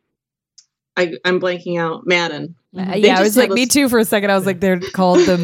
[0.97, 2.55] I, I'm blanking out Madden.
[2.75, 4.31] Uh, yeah, I was like, a me too for a second.
[4.31, 5.37] I was like, they're called the.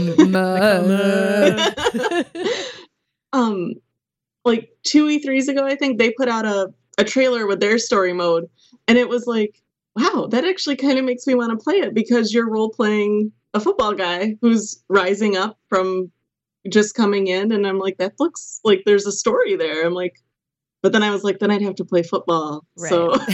[3.34, 3.74] um
[4.46, 8.14] like two E3s ago, I think they put out a, a trailer with their story
[8.14, 8.50] mode,
[8.88, 9.62] and it was like,
[9.96, 13.32] wow, that actually kind of makes me want to play it because you're role playing
[13.54, 16.12] a football guy who's rising up from
[16.70, 19.86] just coming in, and I'm like, that looks like there's a story there.
[19.86, 20.16] I'm like,
[20.82, 23.16] but then I was like, then I'd have to play football, so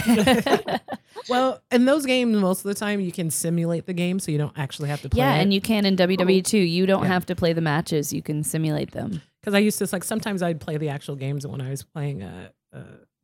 [1.28, 4.38] Well, in those games, most of the time you can simulate the game, so you
[4.38, 5.18] don't actually have to play.
[5.18, 5.42] yeah, it.
[5.42, 6.58] and you can in WWE too.
[6.58, 7.08] You don't Yeah.
[7.08, 9.20] have to play the matches; you can simulate them.
[9.40, 12.22] because I used to like sometimes I'd play the actual games when I was playing
[12.22, 12.78] uh, uh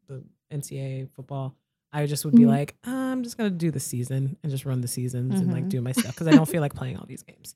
[0.09, 1.55] the NCAA football.
[1.92, 2.49] I just would be Mhm.
[2.49, 5.64] like, "Uh, I'm just gonna do the season and just run the seasons and like
[5.64, 5.69] Mhm.
[5.71, 7.55] do my stuff because I don't feel like playing all these games.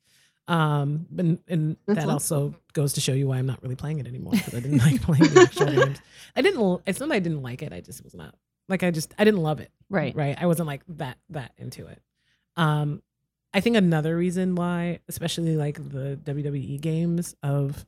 [0.51, 4.09] Um, and, and that also goes to show you why I'm not really playing it
[4.09, 6.01] anymore because I didn't like playing the actual games.
[6.35, 6.83] I didn't.
[6.87, 7.73] It's not that I didn't like it.
[7.73, 8.35] I just was not
[8.69, 9.71] like I just I didn't love it.
[9.89, 10.15] Right.
[10.15, 10.37] Right.
[10.41, 12.03] I wasn't like that that into it.
[12.57, 13.01] Um,
[13.55, 17.87] I think another reason why, especially like the WWE games of,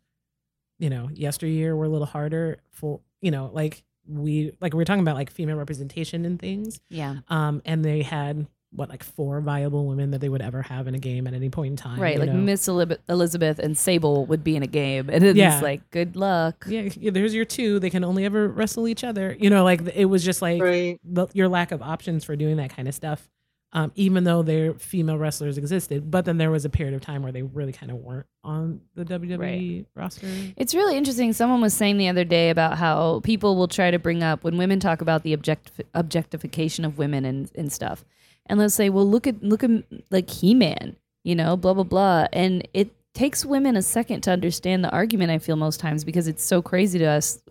[0.78, 4.84] you know, yesteryear were a little harder for, you know, like we like we were
[4.84, 6.80] talking about like female representation and things.
[6.90, 7.16] Yeah.
[7.26, 10.94] Um, and they had what like four viable women that they would ever have in
[10.94, 12.00] a game at any point in time.
[12.00, 12.18] Right.
[12.18, 12.36] Like know?
[12.36, 15.60] Miss Elizabeth and Sable would be in a game, and it's Yeah.
[15.60, 16.64] like, good luck.
[16.68, 17.78] yeah, yeah, there's your two.
[17.78, 19.36] They can only ever wrestle each other.
[19.38, 20.98] You know, like it was just like right.
[21.04, 23.28] the, your lack of options for doing that kind of stuff.
[23.74, 27.22] Um, even though their female wrestlers existed, but then there was a period of time
[27.22, 30.26] where they really kind of weren't on the WWE roster.
[30.58, 31.32] It's really interesting.
[31.32, 34.58] Someone was saying the other day about how people will try to bring up when
[34.58, 38.04] women talk about the object objectification of women and, and stuff,
[38.46, 39.70] and let's say, "Well, look at look at
[40.10, 44.30] like He Man, you know, blah blah blah," and it takes women a second to
[44.30, 45.30] understand the argument.
[45.30, 47.42] I feel most times because it's so crazy to us.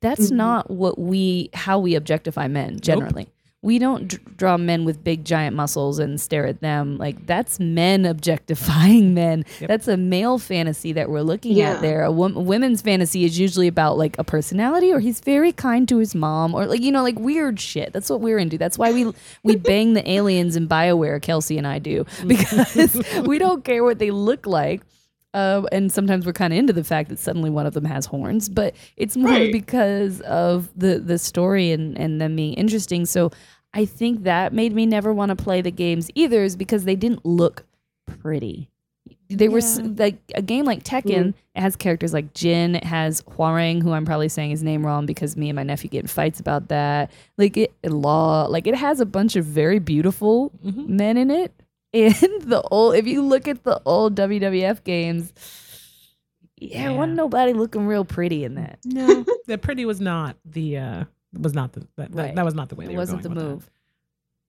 [0.00, 0.36] That's Mhm.
[0.36, 3.28] not what we how we objectify men generally.
[3.64, 7.60] We don't d- draw men with big giant muscles and stare at them like that's
[7.60, 8.04] men
[8.46, 9.44] objectifying men.
[9.60, 9.68] Yep.
[9.68, 11.74] That's a male fantasy that we're looking Yeah.
[11.74, 12.02] at there.
[12.02, 15.98] A wom- women's fantasy is usually about like a personality or he's very kind to
[15.98, 17.92] his mom or like you know like weird shit.
[17.92, 18.58] That's what we're into.
[18.58, 19.12] That's why we
[19.44, 24.00] we bang the aliens in BioWare, Kelsey and I do because we don't care what
[24.00, 24.82] they look like.
[25.34, 28.04] Uh, and sometimes we're kind of into the fact that suddenly one of them has
[28.06, 29.52] horns, but it's more Right.
[29.52, 33.06] because of the the story and and them being interesting.
[33.06, 33.30] So
[33.72, 36.96] I think that made me never want to play the games either, is because they
[36.96, 37.64] didn't look
[38.06, 38.68] pretty.
[39.30, 39.62] They were
[39.96, 41.28] like a game like Tekken.
[41.54, 42.74] It has characters like Jin.
[42.74, 45.88] It has Hwoarang, who I'm probably saying his name wrong because me and my nephew
[45.88, 47.10] get in fights about that.
[47.38, 48.44] Like it, Law.
[48.46, 50.88] Like it has a bunch of very beautiful Mhm.
[50.88, 51.50] men in it.
[51.94, 55.32] And the old, if you look at the old WWF games,
[56.56, 56.96] yeah, Yeah.
[56.96, 58.78] wasn't nobody looking real pretty in that.
[58.84, 61.04] No, the pretty was not the uh
[61.38, 62.34] was not the that, that, Right.
[62.34, 63.56] that was not the way they It wasn't the were going move.
[63.64, 63.70] With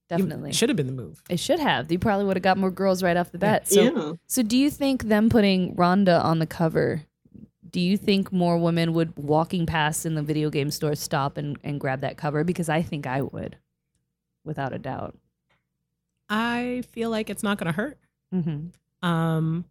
[0.10, 1.24] Definitely, should have been the move.
[1.30, 1.92] it should have.
[1.92, 3.68] You probably would have got more girls right off the bat.
[3.68, 4.12] So, yeah.
[4.28, 7.02] so do you think them putting Ronda on the cover?
[7.70, 11.58] Do you think more women would walking past in the video game store stop and,
[11.64, 12.44] and grab that cover?
[12.44, 13.58] Because I think I would,
[14.46, 15.18] without a doubt.
[16.36, 17.98] I feel like it's not going to hurt.
[18.34, 19.08] Mm-hmm.
[19.08, 19.66] Um,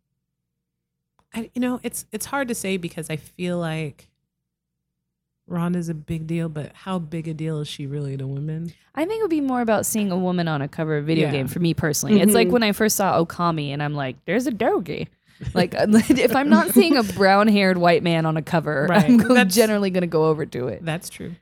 [1.34, 4.08] I you know it's it's hard to say because I feel like
[5.48, 8.72] Ronda's a big deal, but how big a deal is she really to women?
[8.94, 11.06] I think it would be more about seeing a woman on a cover of a
[11.06, 11.32] video Yeah.
[11.32, 12.20] game for me personally.
[12.20, 12.52] It's like Mhm.
[12.52, 15.08] when I first saw Okami and I'm like, there's a doggy.
[15.54, 19.04] Like if I'm not seeing a brown haired white man on a cover, Right.
[19.10, 20.84] I'm go- generally going to go over to it.
[20.84, 21.34] That's true,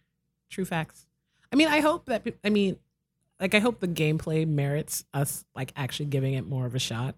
[0.48, 1.04] true facts.
[1.52, 2.78] I mean, I hope that I mean,
[3.40, 7.14] like I hope the gameplay merits us like actually giving it more of a shot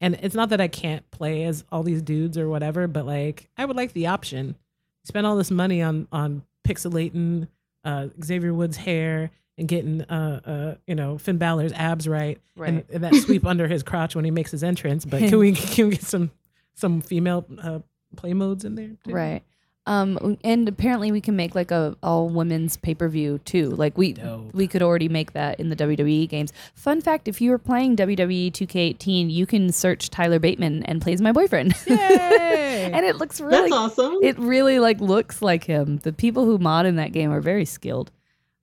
[0.00, 3.48] And it's not that I can't play as all these dudes or whatever, but like
[3.56, 4.56] I would like the option.
[5.04, 7.48] Spend all this money on on pixelating
[7.84, 12.68] uh, Xavier Woods' hair and getting uh uh you know Finn Balor's abs right, Right.
[12.68, 15.04] And, and that sweep under his crotch when he makes his entrance.
[15.04, 16.30] But can we can we get some
[16.74, 17.78] some female uh,
[18.16, 18.90] play modes in there?
[19.04, 19.12] too?
[19.12, 19.42] Right.
[19.88, 23.70] Um, and apparently we can make like a all women's pay per view too.
[23.70, 24.52] Like we Dope.
[24.52, 26.52] we could already make that in the WWE games.
[26.74, 31.20] Fun fact: if you were playing WWE 2K18, you can search Tyler Bateman and plays
[31.20, 32.90] my boyfriend, Yay!
[32.92, 34.18] and it looks really That's awesome.
[34.22, 35.98] it really like looks like him.
[35.98, 38.10] The people who mod in that game are very skilled.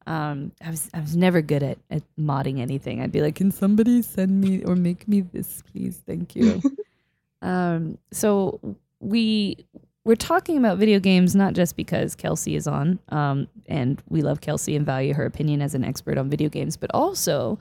[0.06, 3.02] Um, I was I was never good at, at modding anything.
[3.02, 6.02] I'd be like, can somebody send me or make me this, please?
[6.06, 6.62] Thank you.
[7.42, 8.60] um, so
[9.00, 9.66] we
[10.06, 14.42] we're talking about video games not just because Kelsey is on, um, and we love
[14.42, 17.58] Kelsey and value her opinion as an expert on video games, but also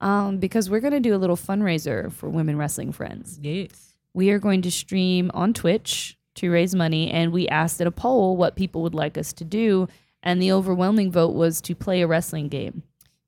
[0.00, 3.94] um, because we're going to do a little fundraiser for Women Wrestling Friends yes.
[4.12, 7.10] we are going to stream on Twitch to raise money.
[7.10, 9.88] And we asked at a poll what people would like us to do.
[10.22, 12.82] And the overwhelming vote was to play a wrestling game.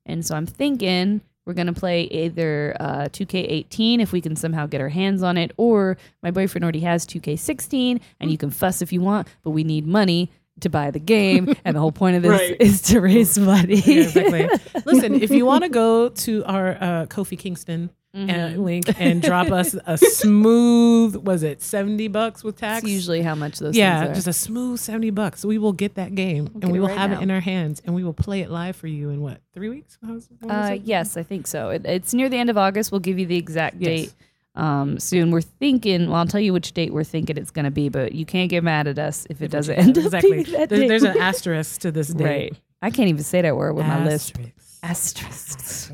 [0.05, 4.67] And so I'm thinking we're going to play either uh, 2K18 if we can somehow
[4.67, 8.83] get our hands on it, or my boyfriend already has 2K16 and you can fuss
[8.83, 11.55] if you want, but we need money to buy the game.
[11.65, 12.55] and the whole point of this Right.
[12.59, 13.77] is to raise money.
[13.77, 14.47] Yeah, exactly.
[14.85, 18.57] Listen, if you want to go to our uh, Kofi Kingston Mhm.
[18.57, 22.81] uh, link and drop us a smooth, was it seventy bucks with tax?
[22.81, 25.45] That's usually how much those yeah, just a smooth seventy bucks.
[25.45, 27.19] We will get that game get and we will right have now.
[27.19, 29.69] it in our hands and we will play it live for you in what three
[29.69, 29.97] weeks?
[30.03, 31.69] How's, when is Uh, yes, I think so.
[31.69, 32.91] It, it's near the end of August.
[32.91, 33.87] We'll give you the exact Yes.
[34.07, 34.13] date
[34.55, 35.29] um, soon.
[35.29, 36.07] We're thinking.
[36.07, 38.49] Well, I'll tell you which date we're thinking it's going to be, but you can't
[38.49, 40.31] get mad at us if it doesn't end up exactly.
[40.43, 40.87] being that There's, date.
[40.87, 42.25] there's an asterisk to this date.
[42.25, 42.57] right.
[42.81, 44.35] I can't even say that word with my list.
[44.35, 44.79] Asterisk.
[44.83, 45.91] Asterisks.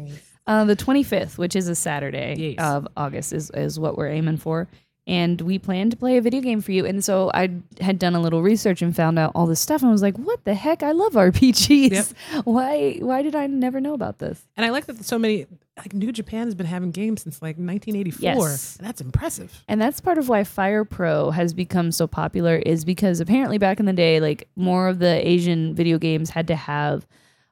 [0.47, 2.63] Uh, the 25th, which is a Saturday Yes.
[2.63, 4.67] of August, is, is what we're aiming for.
[5.07, 6.83] And we plan to play a video game for you.
[6.83, 9.91] And so I had done a little research and found out all this stuff and
[9.91, 10.81] was like, what the heck?
[10.81, 12.13] I love RPGs.
[12.45, 14.43] Why why did I never know about this?
[14.57, 15.45] And I like that so many
[15.77, 18.19] like New Japan has been having games since like 1984.
[18.23, 18.77] Yes.
[18.77, 19.63] And that's impressive.
[19.67, 23.79] And that's part of why Fire Pro has become so popular is because apparently back
[23.79, 27.05] in the day, like more of the Asian video games had to have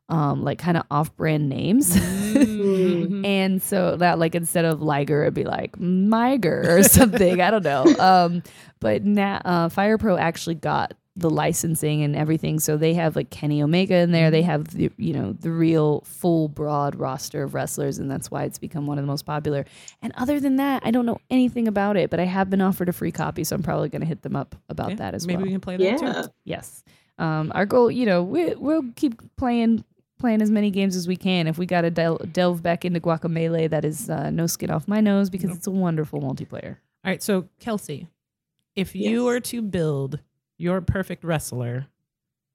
[0.10, 1.96] um, like kind of off-brand names.
[2.34, 3.26] Mhm.
[3.26, 7.39] and so that like instead of Liger, it'd be like Miger or something.
[7.42, 7.86] I don't know.
[8.00, 8.44] Um,
[8.80, 13.30] but now uh, Fire Pro actually got the licensing and everything, so they have like
[13.30, 14.32] Kenny Omega in there.
[14.32, 18.44] They have the you know the real full broad roster of wrestlers, and that's why
[18.46, 19.66] it's become one of the most popular.
[20.02, 22.89] And other than that, I don't know anything about it, but I have been offered
[22.89, 25.28] a free copy, so I'm probably going to hit them up about Yeah, that as
[25.28, 25.42] Maybe well.
[25.42, 26.22] Maybe we can play that yeah.
[26.24, 26.30] too.
[26.46, 26.84] Yes.
[27.20, 29.86] Um, our goal, you know, we, we'll keep playing
[30.23, 31.47] playing as many games as we can.
[31.47, 34.88] If we got to del- delve back into Guacamelee, that is uh, no skin off
[34.88, 35.57] my nose because Nope.
[35.57, 36.77] it's a wonderful multiplayer.
[37.03, 38.07] All right, so Kelsey,
[38.73, 40.19] if you were to build
[40.57, 41.88] your perfect wrestler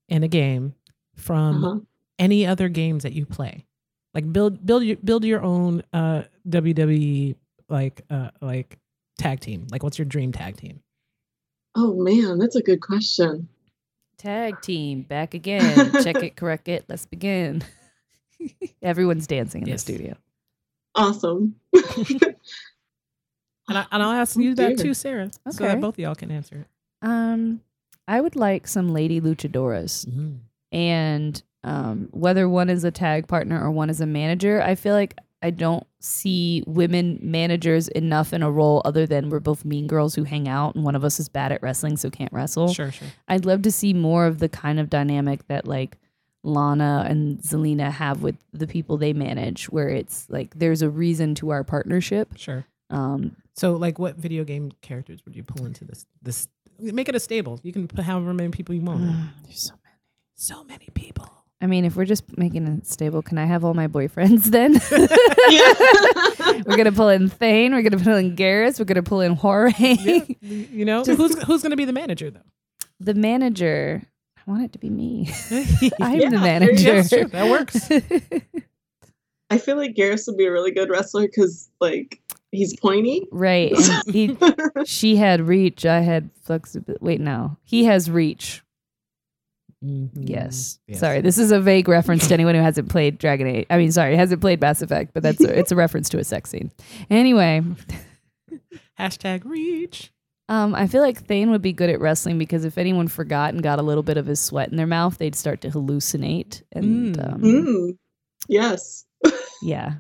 [0.08, 0.74] in a game
[1.14, 1.80] from Uh-huh.
[2.18, 3.66] any other games that you play,
[4.14, 7.34] like build build your build your own uh, WWE
[7.68, 8.78] like uh, like
[9.18, 9.66] tag team.
[9.70, 10.80] Like, what's your dream tag team?
[11.74, 13.48] Oh man, that's a good question.
[14.18, 15.92] Tag team back again.
[16.02, 16.84] Check it, correct it.
[16.88, 17.62] Let's begin.
[18.82, 19.84] Everyone's dancing in Yes.
[19.84, 20.16] the studio.
[20.94, 21.54] Awesome.
[23.68, 25.74] And, I, and I'll ask you that too, Sarah, so Okay.
[25.74, 26.66] that both of y'all can answer it.
[27.06, 27.60] Um,
[28.06, 30.06] I would like some lady luchadoras.
[30.72, 34.94] and um, whether one is a tag partner or one is a manager, I feel
[34.94, 39.86] like I don't see women managers enough in a role other than we're both mean
[39.86, 42.72] girls who hang out and one of us is bad at wrestling so can't wrestle.
[42.72, 43.08] Sure, sure.
[43.28, 45.98] I'd love to see more of the kind of dynamic that like
[46.42, 51.34] Lana and Zelina have with the people they manage, where it's like there's a reason
[51.36, 52.36] to our partnership.
[52.36, 52.64] Sure.
[52.90, 56.06] Um, So, like, what video game characters would you pull into this?
[56.22, 56.48] This
[56.78, 57.58] make it a stable.
[57.62, 59.02] You can put however many people you want.
[59.44, 59.96] there's so many.
[60.34, 61.37] so many people.
[61.60, 64.74] I mean, if we're just making it stable, can I have all my boyfriends then?
[66.66, 67.72] We're gonna pull in Thane.
[67.74, 68.78] We're gonna pull in Garrus.
[68.78, 69.94] We're gonna pull in Jorge.
[69.94, 72.40] Yeah, you know Just- who's who's going to be the manager though?
[73.00, 74.02] the manager.
[74.36, 75.28] I want it to be me.
[76.00, 76.94] I'm Yeah, the manager.
[76.94, 77.24] That's true.
[77.26, 77.90] That works.
[79.50, 83.26] I feel like Garrus would be a really good wrestler because like he's pointy.
[83.30, 83.72] right.
[84.10, 84.36] He,
[84.84, 85.86] she had reach.
[85.86, 87.04] I had flexibility.
[87.04, 87.56] Wait, no.
[87.62, 88.62] He has reach.
[89.80, 90.78] Yes.
[90.86, 90.98] Yes.
[91.00, 91.20] Sorry.
[91.20, 93.66] This is a vague reference to anyone who hasn't played Dragon Age.
[93.70, 96.24] I mean, sorry, hasn't played Mass Effect, but that's a, it's a reference to a
[96.24, 96.72] sex scene.
[97.10, 97.62] Anyway,
[98.98, 100.10] Hashtag reach.
[100.48, 103.62] Um, I feel like Thane would be good at wrestling because if anyone forgot and
[103.62, 106.62] got a little bit of his sweat in their mouth, they'd start to hallucinate.
[106.72, 107.32] And Mm.
[107.34, 107.98] um, Mm.
[108.48, 109.04] Yes.
[109.62, 109.94] yeah.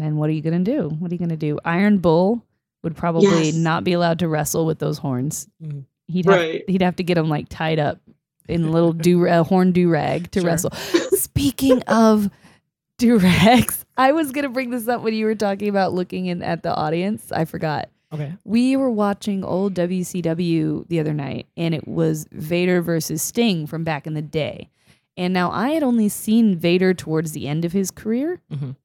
[0.00, 0.88] And what are you gonna do?
[0.88, 1.58] What are you gonna do?
[1.64, 2.42] Iron Bull
[2.84, 3.54] would probably Yes.
[3.56, 5.48] not be allowed to wrestle with those horns.
[5.62, 5.84] Mhm.
[6.06, 6.64] He'd have, Right.
[6.68, 7.98] he'd have to get them like tied up
[8.48, 10.48] in a little do a horn do rag to Sure.
[10.50, 10.70] wrestle.
[10.72, 12.30] Speaking of
[12.98, 16.42] do rags, I was gonna bring this up when you were talking about looking in
[16.42, 17.30] at the audience.
[17.32, 17.88] I forgot.
[18.12, 18.34] Okay.
[18.44, 23.84] We were watching old WCW the other night, and it was Vader versus Sting from
[23.84, 24.68] back in the day.
[25.16, 28.40] And now I had only seen Vader towards the end of his career.
[28.52, 28.76] Mhm.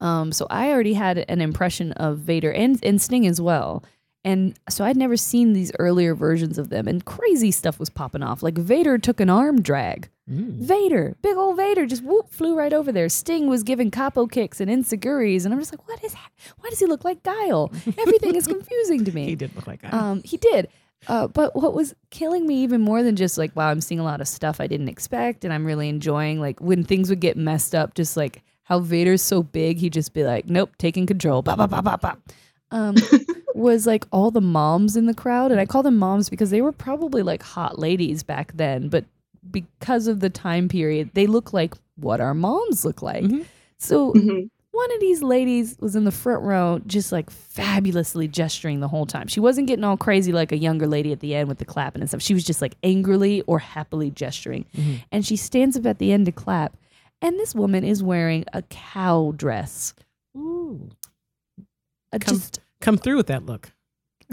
[0.00, 3.84] Um, so I already had an impression of Vader and, and Sting as well.
[4.24, 8.22] And so I'd never seen these earlier versions of them, and crazy stuff was popping
[8.22, 8.42] off.
[8.42, 10.08] Like Vader took an arm drag.
[10.30, 10.52] Mm.
[10.58, 13.08] Vader, big old Vader, just whoop flew right over there.
[13.08, 16.14] Sting was giving capo kicks and enzuigiris, and I'm just like, what is?
[16.14, 17.72] Why does he look like Guile?
[17.98, 19.26] Everything is confusing to me.
[19.26, 19.92] He did look like that.
[19.92, 20.68] Um, he did.
[21.08, 24.04] Uh, but what was killing me even more than just like, wow, I'm seeing a
[24.04, 27.36] lot of stuff I didn't expect, and I'm really enjoying like when things would get
[27.36, 31.42] messed up, just like how Vader's so big, he'd just be like, nope, taking control,
[31.42, 32.20] bop, bop, bop, bop, bop.
[32.70, 32.94] Um,
[33.54, 36.62] was like all the moms in the crowd, and I call them moms because they
[36.62, 39.04] were probably like hot ladies back then, but
[39.50, 43.24] because of the time period, they look like what our moms look like.
[43.24, 43.44] Mhm.
[43.78, 44.48] So Mhm.
[44.70, 49.04] one of these ladies was in the front row, just like fabulously gesturing the whole
[49.04, 49.26] time.
[49.26, 52.00] She wasn't getting all crazy like a younger lady at the end with the clapping
[52.00, 52.22] and stuff.
[52.22, 54.64] She was just like angrily or happily gesturing.
[54.74, 55.02] Mhm.
[55.12, 56.76] And she stands up at the end to clap.
[57.20, 59.92] And this woman is wearing a cow dress.
[60.36, 60.88] Ooh.
[62.12, 63.72] A Come- just Come through with that look.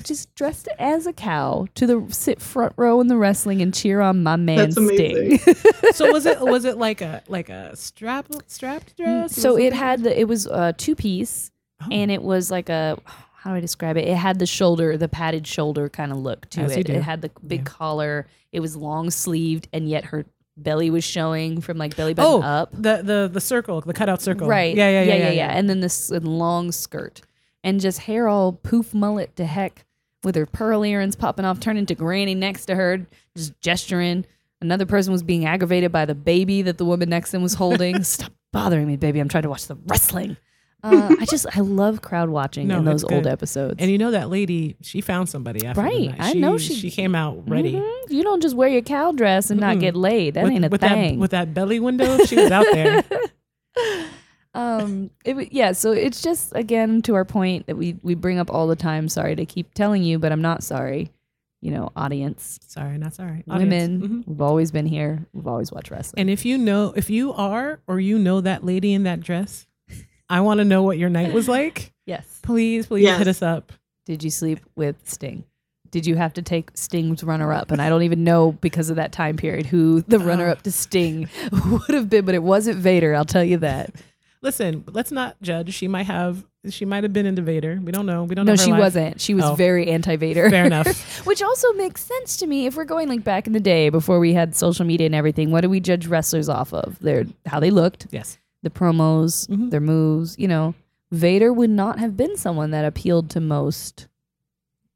[0.03, 4.01] just dressed as a cow to the sit front row in the wrestling and cheer
[4.01, 5.39] on my man That's Sting.
[5.93, 9.35] So was it was it like a like a strap strapped mm, dress?
[9.35, 11.87] so Was it had the it was uh, a two piece Oh.
[11.93, 12.97] and it was like a
[13.35, 14.05] how do I describe it?
[14.05, 16.89] It had the shoulder, the padded shoulder kind of look to As it.
[16.89, 17.63] It had the big Yeah.
[17.65, 18.27] collar.
[18.51, 20.25] It was long sleeved, and yet her
[20.57, 22.69] belly was showing from like belly button oh up.
[22.73, 24.75] the the the circle the cutout circle Right.
[24.75, 27.21] yeah yeah yeah yeah, yeah, And then this long skirt
[27.63, 29.85] and just hair all poof mullet to heck
[30.23, 34.25] with her pearl earrings popping off, turning to granny next to her, just gesturing.
[34.61, 37.53] Another person was being aggravated by the baby that the woman next to him was
[37.53, 38.03] holding.
[38.03, 39.19] Stop bothering me, baby.
[39.19, 40.35] I'm trying to watch the wrestling.
[40.81, 43.75] Uh, I just I love crowd watching No, in those old episodes.
[43.79, 46.15] and you know that lady she found somebody after Right.
[46.17, 48.03] I she, know she- she came out ready Mhm.
[48.07, 49.79] You don't just wear your cow dress and not Mm-mm.
[49.81, 50.35] get laid.
[50.35, 51.15] That with, ain't a with thing.
[51.15, 53.03] that with that belly window she was out there
[54.55, 58.39] um it, w- yeah so it's just again to our point that we we bring
[58.39, 61.11] up all the time sorry to keep telling you but i'm not sorry
[61.61, 64.03] you know audience sorry not sorry women Audience.
[64.05, 64.27] Mhm.
[64.27, 67.79] we've always been here we've always watched wrestling and if you know if you are
[67.85, 69.67] or you know that lady in that dress
[70.31, 73.19] I want to know what your night was like yes please please Yes.
[73.19, 73.71] hit us up
[74.05, 75.43] did you sleep with sting
[75.91, 77.71] did you have to take Sting's runner up?
[77.71, 80.71] And I don't even know because of that time period who the runner up to
[80.71, 81.27] Sting
[81.71, 83.15] would have been, but it wasn't Vader.
[83.15, 83.95] I'll tell you that.
[84.41, 88.05] Listen let's not judge she might have she might have been into Vader we don't
[88.05, 88.79] know we don't No, know her she life.
[88.79, 89.21] wasn't.
[89.21, 89.55] She was Oh.
[89.55, 90.49] very anti Vader.
[90.49, 90.87] fair enough
[91.25, 94.19] Which also makes sense to me if we're going like back in the day before
[94.19, 95.51] we had social media and everything.
[95.51, 96.99] What do we judge wrestlers off of?
[96.99, 99.69] Their how they looked, yes the promos, Mhm.
[99.71, 100.37] their moves.
[100.37, 100.73] You know,
[101.11, 104.07] Vader would not have been someone that appealed to most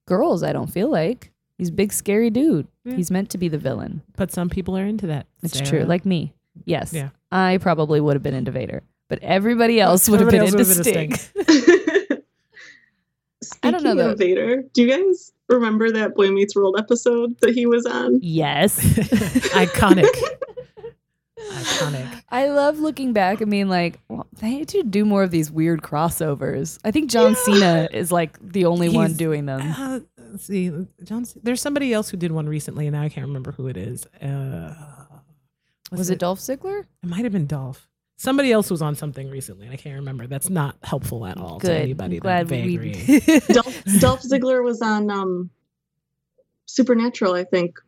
[0.06, 0.44] girls.
[0.44, 2.68] I don't feel like he's a big scary dude.
[2.84, 2.96] Yeah.
[2.96, 4.02] He's meant to be the villain.
[4.18, 5.70] but some people are into that It's Sarah.
[5.70, 5.84] true.
[5.86, 6.34] Like me,
[6.66, 7.10] yes, Yeah.
[7.32, 10.70] I probably would have been into Vader, but everybody else would have been Everybody into
[10.70, 12.18] else would Sting.
[13.62, 14.12] I don't know, Speaking though.
[14.12, 18.20] of Vader, do you guys remember that Boy Meets World episode that he was on?
[18.22, 18.80] yes.
[19.54, 20.08] iconic
[21.38, 25.30] iconic I love looking back and being like, well, they need to do more of
[25.32, 26.80] these weird crossovers.
[26.84, 27.38] I think John Yeah.
[27.44, 29.62] Cena is like the only one doing them.
[29.62, 30.00] Uh,
[30.38, 30.72] see,
[31.04, 31.26] John.
[31.44, 34.06] There's somebody else who did one recently, and now I can't remember who it is.
[34.22, 34.74] Uh,
[35.92, 36.86] Was it Dolph Ziggler?
[37.04, 37.88] It might have been Dolph.
[38.18, 40.28] Somebody else was on something recently, and I can't remember.
[40.28, 42.18] That's not helpful at all to anybody.
[42.18, 42.78] I'm glad that we.
[42.78, 43.40] vagary.
[43.54, 45.50] Dolph, Dolph Ziggler was on um,
[46.66, 47.80] Supernatural, I think.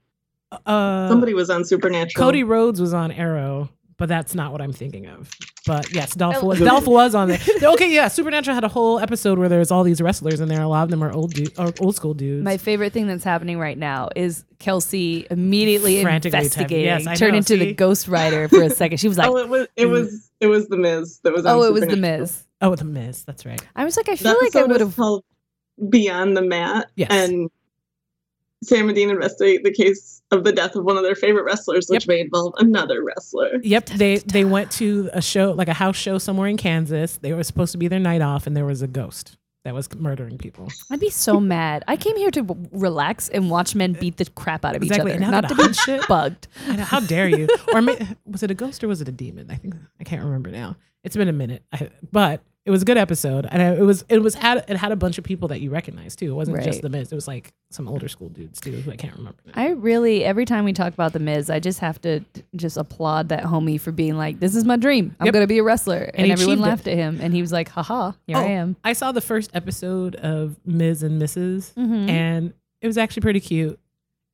[0.51, 2.23] uh, Somebody was on Supernatural.
[2.25, 5.29] Cody Rhodes was on Arrow, but that's not what I'm thinking of.
[5.65, 6.47] But yes, Dolph Oh.
[6.47, 7.39] was, Dolph was on there.
[7.63, 10.61] Okay, yeah, Supernatural had a whole episode where there's all these wrestlers in there.
[10.61, 12.43] A lot of them are old du- or old school dudes.
[12.43, 17.31] My favorite thing that's happening right now is Kelsey immediately Frantically investigating, Yes, I turned
[17.33, 17.59] know, into see?
[17.59, 18.97] the Ghost Rider for a second.
[18.99, 21.57] She was like, oh, it was it was it was the Miz that was on
[21.57, 22.19] "Oh, it was the Supernatural.
[22.21, 23.23] Miz." oh, the Miz.
[23.23, 23.61] That's right.
[23.75, 24.95] I was like, I The feel like I would have.
[24.95, 25.23] called
[25.89, 27.09] Beyond the Mat, Yes.
[27.11, 27.49] and
[28.65, 31.87] Sam and Dean investigate the case of the death of one of their favorite wrestlers,
[31.87, 33.59] which may involve another wrestler.
[33.61, 37.17] Yep, they they went to a show like a house show somewhere in Kansas.
[37.17, 39.91] They were supposed to be their night off, and there was a ghost that was
[39.95, 40.67] murdering people.
[40.91, 41.83] I'd be so mad.
[41.87, 45.11] I came here to w- relax and watch men beat the crap out of Exactly,
[45.13, 46.47] each other, now not to be shit- bugged.
[46.67, 47.47] I know, how dare you?
[47.73, 49.49] Or may, was it a ghost or was it a demon?
[49.49, 50.75] I think I can't remember now.
[51.03, 54.19] It's been a minute, I, but it was a good episode, and it was it
[54.23, 56.31] was had it had a bunch of people that you recognized too.
[56.31, 56.65] It wasn't Right.
[56.65, 57.11] just the Miz.
[57.11, 59.37] It was like some older school dudes too who I can't remember.
[59.45, 59.51] now.
[59.55, 62.21] I really every time we talk about the Miz, I just have to
[62.55, 65.15] just applaud that homie for being like, "This is my dream.
[65.19, 65.33] I'm Yep.
[65.33, 66.69] gonna be a wrestler," and, he everyone achieved it.
[66.69, 69.21] laughed at him, and he was like, "Haha, here I Oh, am." I saw the
[69.21, 71.73] first episode of Miz and Mrs.
[71.75, 72.09] Mhm.
[72.09, 73.79] and it was actually pretty cute.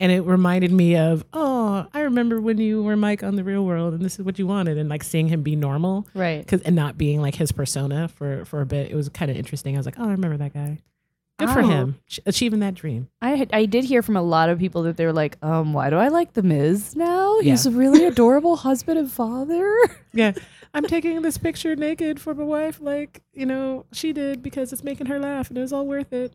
[0.01, 3.63] And it reminded me of, oh, I remember when you were Mike on the Real
[3.63, 6.45] World, and this is what you wanted, and like seeing him be normal, Right.
[6.47, 8.89] cause and not being like his persona for for a bit.
[8.91, 9.75] It was kind of interesting.
[9.75, 10.79] I was like, oh, I remember that guy.
[11.37, 11.67] Good for Oh.
[11.67, 13.09] him, achieving that dream.
[13.21, 15.73] I had- I did hear from a lot of people that they were like, um,
[15.73, 17.39] why do I like the Miz now?
[17.39, 19.71] He's a really adorable husband and father.
[20.13, 20.33] Yeah,
[20.73, 24.83] I'm taking this picture naked for my wife, like you know she did, because it's
[24.83, 26.33] making her laugh, and it was all worth it.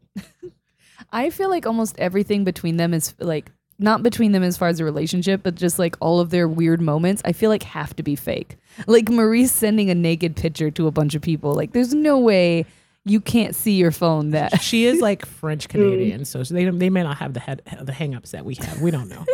[1.13, 4.81] I feel like almost everything between them is like not between them as far as
[4.81, 8.03] a relationship, but just like all of their weird moments, I feel like have to
[8.03, 8.57] be fake.
[8.87, 11.53] Like Maryse sending a naked picture to a bunch of people.
[11.53, 12.65] Like there's no way
[13.05, 17.03] you can't see your phone that She is like French Canadian, so they they may
[17.03, 18.81] not have the head the hangups that we have.
[18.81, 19.25] We don't know.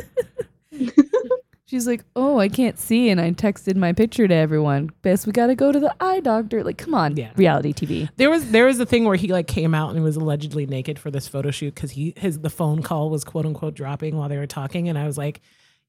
[1.73, 4.91] she's like, Oh, I can't see and I texted my picture to everyone.
[5.03, 6.63] Best we gotta go to the eye doctor.
[6.63, 7.33] Like, come on, Yeah.
[7.35, 8.09] reality TV.
[8.17, 10.99] There was there was a thing where he like came out and was allegedly naked
[10.99, 14.29] for this photo shoot because he his the phone call was quote unquote dropping while
[14.29, 15.41] they were talking, and I was like,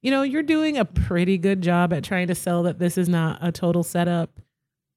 [0.01, 3.07] you know, you're doing a pretty good job at trying to sell that this is
[3.09, 4.39] not a total setup,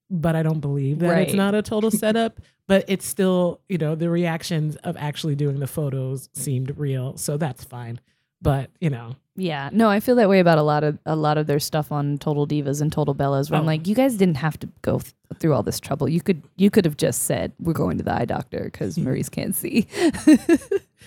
[0.09, 1.37] but I don't believe that it's Right.
[1.37, 2.39] not a total setup.
[2.67, 7.37] But it's still, you know, the reactions of actually doing the photos seemed real, so
[7.37, 8.01] that's fine.
[8.41, 11.37] But you know, Yeah, no, I feel that way about a lot of a lot
[11.37, 13.51] of their stuff on Total Divas and Total Bellas.
[13.51, 13.67] Where I'm Oh.
[13.67, 16.09] like, you guys didn't have to go th- through all this trouble.
[16.09, 19.29] You could you could have just said we're going to the eye doctor because Maryse
[19.29, 19.87] can't see.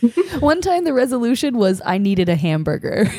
[0.40, 3.06] One time, the resolution was I needed a hamburger.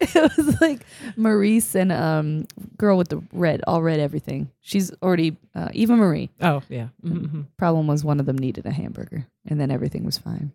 [0.00, 0.80] it was like
[1.16, 2.46] Maryse and um
[2.76, 4.50] girl with the red, all red everything.
[4.60, 6.30] She's already uh, Eva Marie.
[6.40, 10.18] oh yeah, because Problem was one of them needed a hamburger, and then everything was
[10.18, 10.52] fine.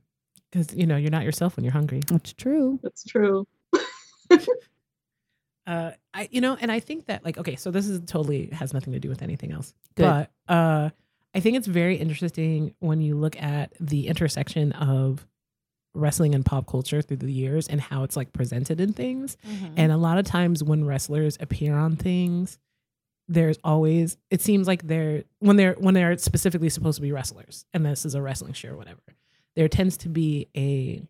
[0.75, 2.01] You know you're not yourself when you're hungry.
[2.07, 2.79] That's true.
[2.83, 3.47] That's true.
[5.67, 8.73] uh i you know and i think that like okay so this is totally has
[8.73, 10.03] nothing to do with anything else Good.
[10.03, 10.89] but uh
[11.33, 15.25] i think it's very interesting when you look at the intersection of
[15.93, 19.37] wrestling and pop culture through the years and how it's like presented in things
[19.77, 22.57] and a lot of times when wrestlers appear on things
[23.29, 27.65] there's always it seems like they're when they're when they're specifically supposed to be wrestlers
[27.73, 28.99] and this is a wrestling show or whatever
[29.55, 31.03] there tends to be a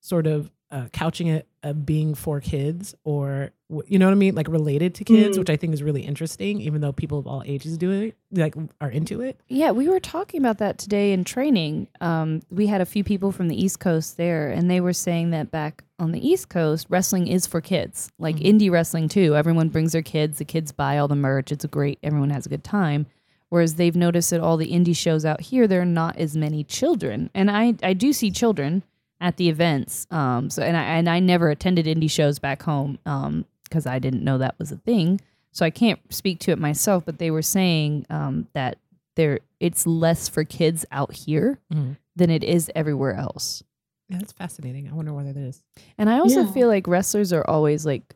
[0.00, 3.50] sort of uh, couching it of being for kids or
[3.86, 5.40] you know what I mean, like related to kids, Mm.
[5.40, 6.60] which I think is really interesting.
[6.60, 9.40] Even though people of all ages do it, like are into it.
[9.48, 11.88] Yeah, we were talking about that today in training.
[12.00, 15.30] Um, we had a few people from the East Coast there, and they were saying
[15.30, 18.44] that back on the East Coast, wrestling is for kids, like Mhm.
[18.58, 19.34] indie wrestling too.
[19.36, 21.50] Everyone brings their kids, the kids buy all the merch.
[21.52, 23.06] It's a great, everyone has a good time.
[23.50, 26.64] Whereas they've noticed that all the indie shows out here, there are not as many
[26.64, 28.82] children, and I I do see children
[29.20, 30.06] at the events.
[30.10, 33.98] Um, so and I and I never attended indie shows back home um because I
[33.98, 35.20] didn't know that was a thing.
[35.52, 38.78] So I can't speak to it myself, but they were saying um, that
[39.16, 41.96] there it's less for kids out here Mhm.
[42.16, 43.62] than it is everywhere else.
[44.08, 44.88] Yeah, that's fascinating.
[44.88, 45.62] I wonder why that is.
[45.98, 46.52] And I also Yeah.
[46.52, 48.14] feel like wrestlers are always like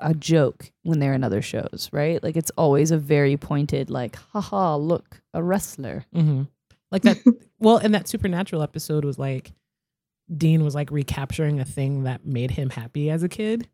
[0.00, 2.22] a joke when they're in other shows, right?
[2.22, 6.04] Like it's always a very pointed, like, haha, look, a wrestler.
[6.14, 6.42] Mm-hmm.
[6.90, 7.18] Like that.
[7.58, 9.52] well, and that supernatural episode was like
[10.34, 13.68] Dean was like recapturing a thing that made him happy as a kid.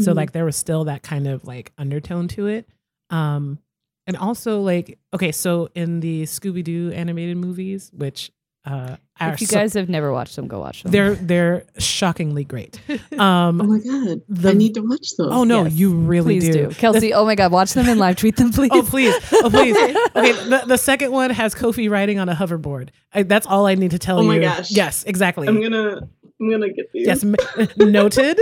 [0.00, 0.16] So Mhm.
[0.16, 2.66] like there was still that kind of like undertone to it.
[3.10, 3.58] Um
[4.06, 8.32] and also like okay, so in the Scooby Doo animated movies, which
[8.64, 10.92] uh are If you so- guys have never watched them, go watch them.
[10.92, 12.80] they're they're shockingly great.
[13.12, 15.30] oh Um my god, the- I need to watch those.
[15.32, 15.72] oh no, Yes.
[15.74, 16.68] you really please do.
[16.68, 16.74] do.
[16.74, 18.70] Kelsey, oh my God, watch them and live tweet them, please.
[18.74, 19.76] Oh please, oh please.
[20.16, 22.90] Okay, the, the second one has Kofi riding on a hoverboard.
[23.12, 24.28] I, that's all I need to tell you.
[24.30, 24.40] Oh you.
[24.40, 24.70] my gosh.
[24.70, 25.48] Yes, exactly.
[25.48, 26.00] I'm gonna
[26.40, 27.06] I'm gonna get these.
[27.06, 27.34] Yes, m-
[27.78, 28.38] noted.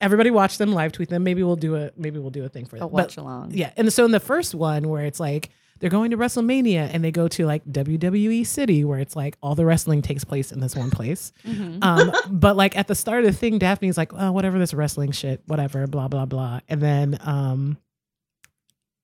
[0.00, 1.24] Everybody watch them, live tweet them.
[1.24, 2.92] Maybe we'll do a maybe we'll do a thing for I'll them.
[2.92, 3.50] watch But, along.
[3.52, 7.04] yeah, and so in the first one where it's like they're going to WrestleMania and
[7.04, 10.60] they go to like WWE City where it's like all the wrestling takes place in
[10.60, 11.32] this one place.
[11.46, 11.82] Mhm.
[11.82, 15.12] Um, but like at the start of the thing, Daphne's like, oh, whatever this wrestling
[15.12, 17.76] shit, whatever, blah blah blah, and then um,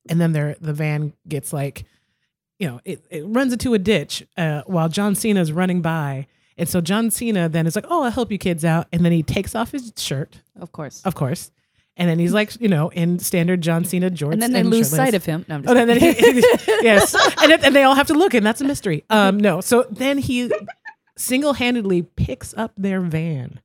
[0.08, 1.84] and then their the van gets like,
[2.58, 6.26] you know, it, it runs into a ditch uh, while John Cena's running by,
[6.58, 9.12] and so John Cena then is like, oh, I'll help you kids out, and then
[9.12, 11.00] he takes off his shirt, Of course.
[11.04, 11.50] of course,
[11.96, 14.90] and then he's like, you know, in standard John Cena jorts, and then they lose
[14.90, 15.44] sight of him.
[15.48, 16.08] No, I'm just Oh, then, then he,
[16.82, 19.04] yes, and, then- and they all have to look, and that's a mystery.
[19.10, 20.50] Um, no, so then he
[21.16, 23.60] single-handedly picks up their van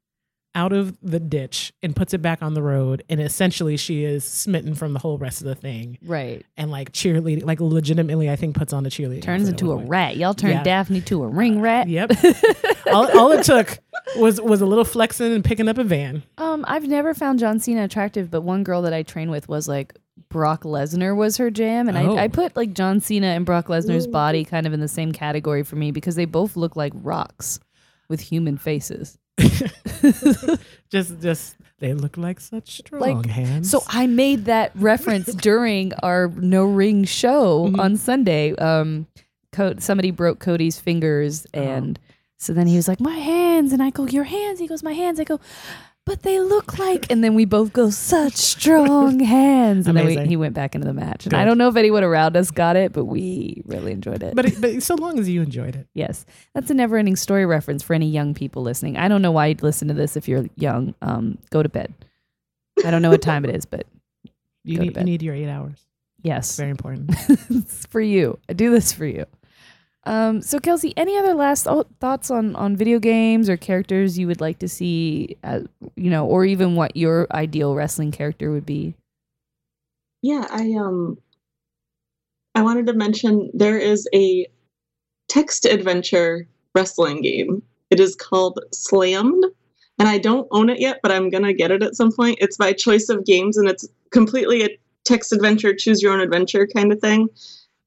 [0.55, 4.23] out of the ditch and puts it back on the road, and essentially she is
[4.25, 6.43] smitten from the whole rest of the thing, Right.
[6.57, 9.21] and like cheerleading, like legitimately, I think puts on a cheerleading.
[9.21, 10.17] Turns into a rat.
[10.17, 10.63] Y'all turned Yeah.
[10.63, 11.87] Daphne to a ring rat.
[11.87, 12.11] Yep.
[12.91, 13.77] all, all it took
[14.17, 16.23] was was a little flexing and picking up a van.
[16.37, 19.67] Um, I've never found John Cena attractive, but one girl that I trained with was
[19.67, 19.95] like
[20.29, 22.15] Brock Lesnar was her jam, and Oh.
[22.15, 24.11] I, I put like John Cena and Brock Lesnar's Ooh.
[24.11, 27.59] body kind of in the same category for me because they both look like rocks
[28.09, 29.17] with human faces.
[30.89, 33.69] just just they look like such strong Like, hands.
[33.69, 37.79] So I made that reference during our no ring show Mhm.
[37.79, 38.53] on Sunday.
[38.55, 39.07] Um,
[39.51, 41.59] Co- somebody broke Cody's fingers, Oh.
[41.61, 41.99] and
[42.37, 43.15] so then he was like, "My
[43.59, 45.39] hands," and I go, "Your hands." He goes, "My hands." I go,
[46.05, 50.17] "But they look like," and then we both go, "Such strong hands," and then we,
[50.27, 51.25] he went back into the match.
[51.25, 51.39] And Good.
[51.39, 54.35] I don't know if anyone around us got it, but we really enjoyed it.
[54.35, 55.87] but it, but so long as you enjoyed it.
[55.93, 58.97] Yes, that's a never-ending story reference for any young people listening.
[58.97, 60.95] I don't know why you'd listen to this if you're young.
[61.01, 61.93] Um, go to bed.
[62.85, 63.85] I don't know what time it is, but
[64.63, 65.85] You need, you need your eight hours.
[66.23, 67.11] yes, Very important.
[67.49, 68.39] it's for you.
[68.47, 69.25] I do this for you.
[70.09, 71.67] Um, so Kelsey, any other last
[71.99, 75.37] thoughts on on video games or characters you would like to see?
[75.95, 78.95] You know, or even what your ideal wrestling character would be?
[80.23, 81.19] Yeah, I um
[82.55, 84.47] I wanted to mention there is a
[85.27, 87.61] text adventure wrestling game.
[87.91, 89.45] It is called Slammed,
[89.99, 92.39] and I don't own it yet, but I'm gonna get it at some point.
[92.41, 96.65] It's by Choice of Games, and it's completely a text adventure, choose your own adventure
[96.65, 97.29] kind of thing.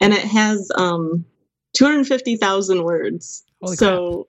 [0.01, 1.25] And it has um
[1.75, 3.45] 250,000 words.
[3.63, 4.29] Holy so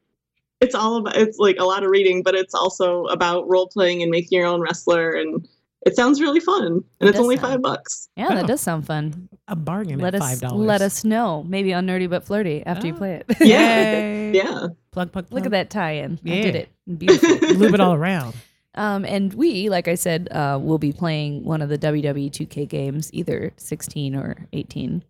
[0.61, 4.01] it's all about it's like a lot of reading, but it's also about role playing
[4.01, 5.47] and making your own wrestler and
[5.85, 6.65] it sounds really fun.
[6.65, 8.07] And It it's only sound- five bucks.
[8.15, 8.35] Yeah, Oh.
[8.35, 9.27] that does sound fun.
[9.49, 10.65] A bargain let at us five dollars.
[10.65, 11.43] let us know.
[11.45, 12.97] Maybe on Nerdy but Flirty after you Oh.
[12.97, 13.37] play it.
[13.41, 14.09] Yeah.
[14.33, 14.67] Yeah.
[14.91, 15.27] Plug plug.
[15.27, 16.19] plug, Look at that tie-in.
[16.25, 16.69] I did it.
[16.97, 17.49] Beautiful.
[17.57, 18.33] Loop it all around.
[18.73, 22.67] Um, and we, like I said, uh, will be playing one of the WWE 2K
[22.67, 25.03] games, either 16 or 18,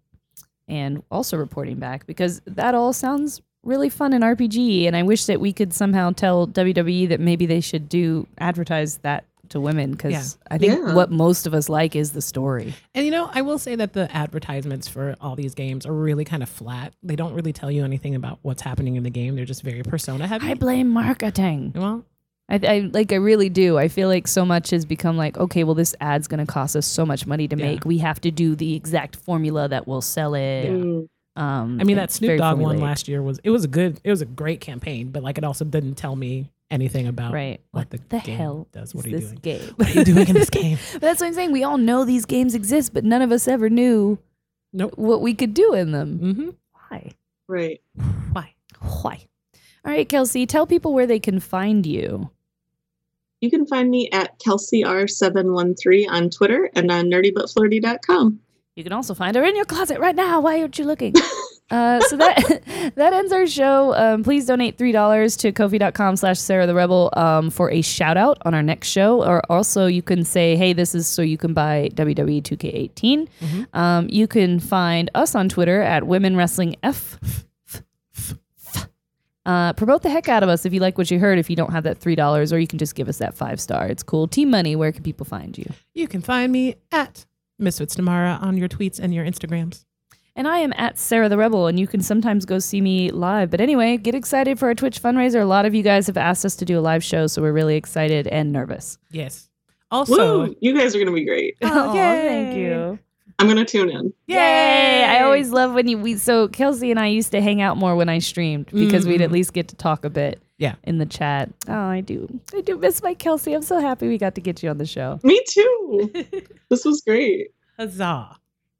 [0.67, 4.85] and also reporting back because that all sounds really fun in RPG.
[4.87, 8.97] And I wish that we could somehow tell WWE that maybe they should do advertise
[8.99, 10.23] that to women because Yeah.
[10.55, 10.93] I think Yeah.
[10.95, 12.73] what most of us like is the story.
[12.95, 16.25] And you know, I will say that the advertisements for all these games are really
[16.25, 16.93] kind of flat.
[17.03, 19.35] They don't really tell you anything about what's happening in the game.
[19.35, 20.49] They're just very persona heavy.
[20.49, 21.73] I blame marketing.
[21.75, 22.03] well,
[22.49, 23.77] I, I like I really do.
[23.77, 26.75] I feel like so much has become like, okay, well, this ad's going to cost
[26.75, 27.65] us so much money to Yeah.
[27.65, 27.85] make.
[27.85, 30.65] We have to do the exact formula that will sell it.
[30.65, 30.69] Yeah.
[30.71, 31.07] Mm.
[31.35, 33.99] Um, I mean, that Snoop very Dogg one last year was it was a good
[34.03, 37.59] it was a great campaign, but like it also didn't tell me anything about right?
[37.71, 38.93] what What, the the, game hell does.
[38.93, 39.39] What is are you this doing?
[39.41, 39.73] game?
[39.77, 40.77] What are you doing in this game?
[40.93, 41.51] But That's what I'm saying.
[41.51, 44.19] We all know these games exist, but none of us ever knew
[44.73, 44.93] Nope.
[44.95, 46.19] what we could do in them.
[46.19, 46.49] Mm-hmm.
[46.89, 47.11] Why?
[47.47, 47.81] Right.
[48.33, 48.53] Why?
[48.79, 49.27] Why?
[49.85, 52.29] All right, Kelsey, tell people where they can find you.
[53.43, 58.39] You can find me at KelseyR713 on Twitter and on nerdybutflirty.com.
[58.77, 60.39] You can also find her in your closet right now.
[60.39, 61.13] Why aren't you looking?
[61.71, 62.61] Uh, so that
[62.95, 63.95] that ends our show.
[63.95, 68.15] Um, please donate three dollars to kofi.com slash Sarah the Rebel um, for a shout
[68.15, 69.23] out on our next show.
[69.23, 73.27] Or also you can say, hey, this is so you can buy WWE 2K18.
[73.41, 73.75] Mhm.
[73.75, 77.17] Um, you can find us on Twitter at Women Wrestling F.
[79.45, 81.37] Uh, promote the heck out of us if you like what you heard.
[81.37, 83.59] If you don't have that three dollars, or you can just give us that five
[83.59, 83.87] star.
[83.87, 84.27] It's cool.
[84.27, 84.75] Team Money.
[84.75, 85.65] Where can people find you?
[85.93, 87.25] You can find me at
[87.59, 89.85] Misfits Tamara on your tweets and your Instagrams.
[90.35, 93.51] And I am at Sarah the Rebel, and you can sometimes go see me live.
[93.51, 95.41] But anyway, get excited for our Twitch fundraiser.
[95.41, 97.51] A lot of you guys have asked us to do a live show, so we're
[97.51, 98.97] really excited and nervous.
[99.11, 99.49] Yes.
[99.91, 100.55] Also, Woo!
[100.59, 101.55] You guys are going to be great.
[101.61, 102.97] Oh, thank you.
[103.39, 104.13] I'm going to tune in.
[104.27, 105.03] Yay!
[105.03, 107.95] I always love when you we so Kelsey and I used to hang out more
[107.95, 109.25] when I streamed because we'd Mhm.
[109.25, 110.41] at least get to talk a bit.
[110.57, 110.75] Yeah.
[110.83, 111.49] In the chat.
[111.67, 112.39] Oh, I do.
[112.53, 113.53] I do miss my Kelsey.
[113.53, 115.19] I'm so happy we got to get you on the show.
[115.23, 116.11] Me too.
[116.69, 117.47] this was great.
[117.77, 118.37] huzzah.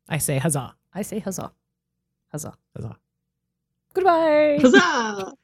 [0.07, 0.75] I say huzzah.
[0.93, 1.51] I say huzzah.
[2.31, 2.53] Huzzah.
[2.75, 2.97] Huzzah.
[3.93, 4.59] Goodbye.
[4.61, 5.33] Huzzah!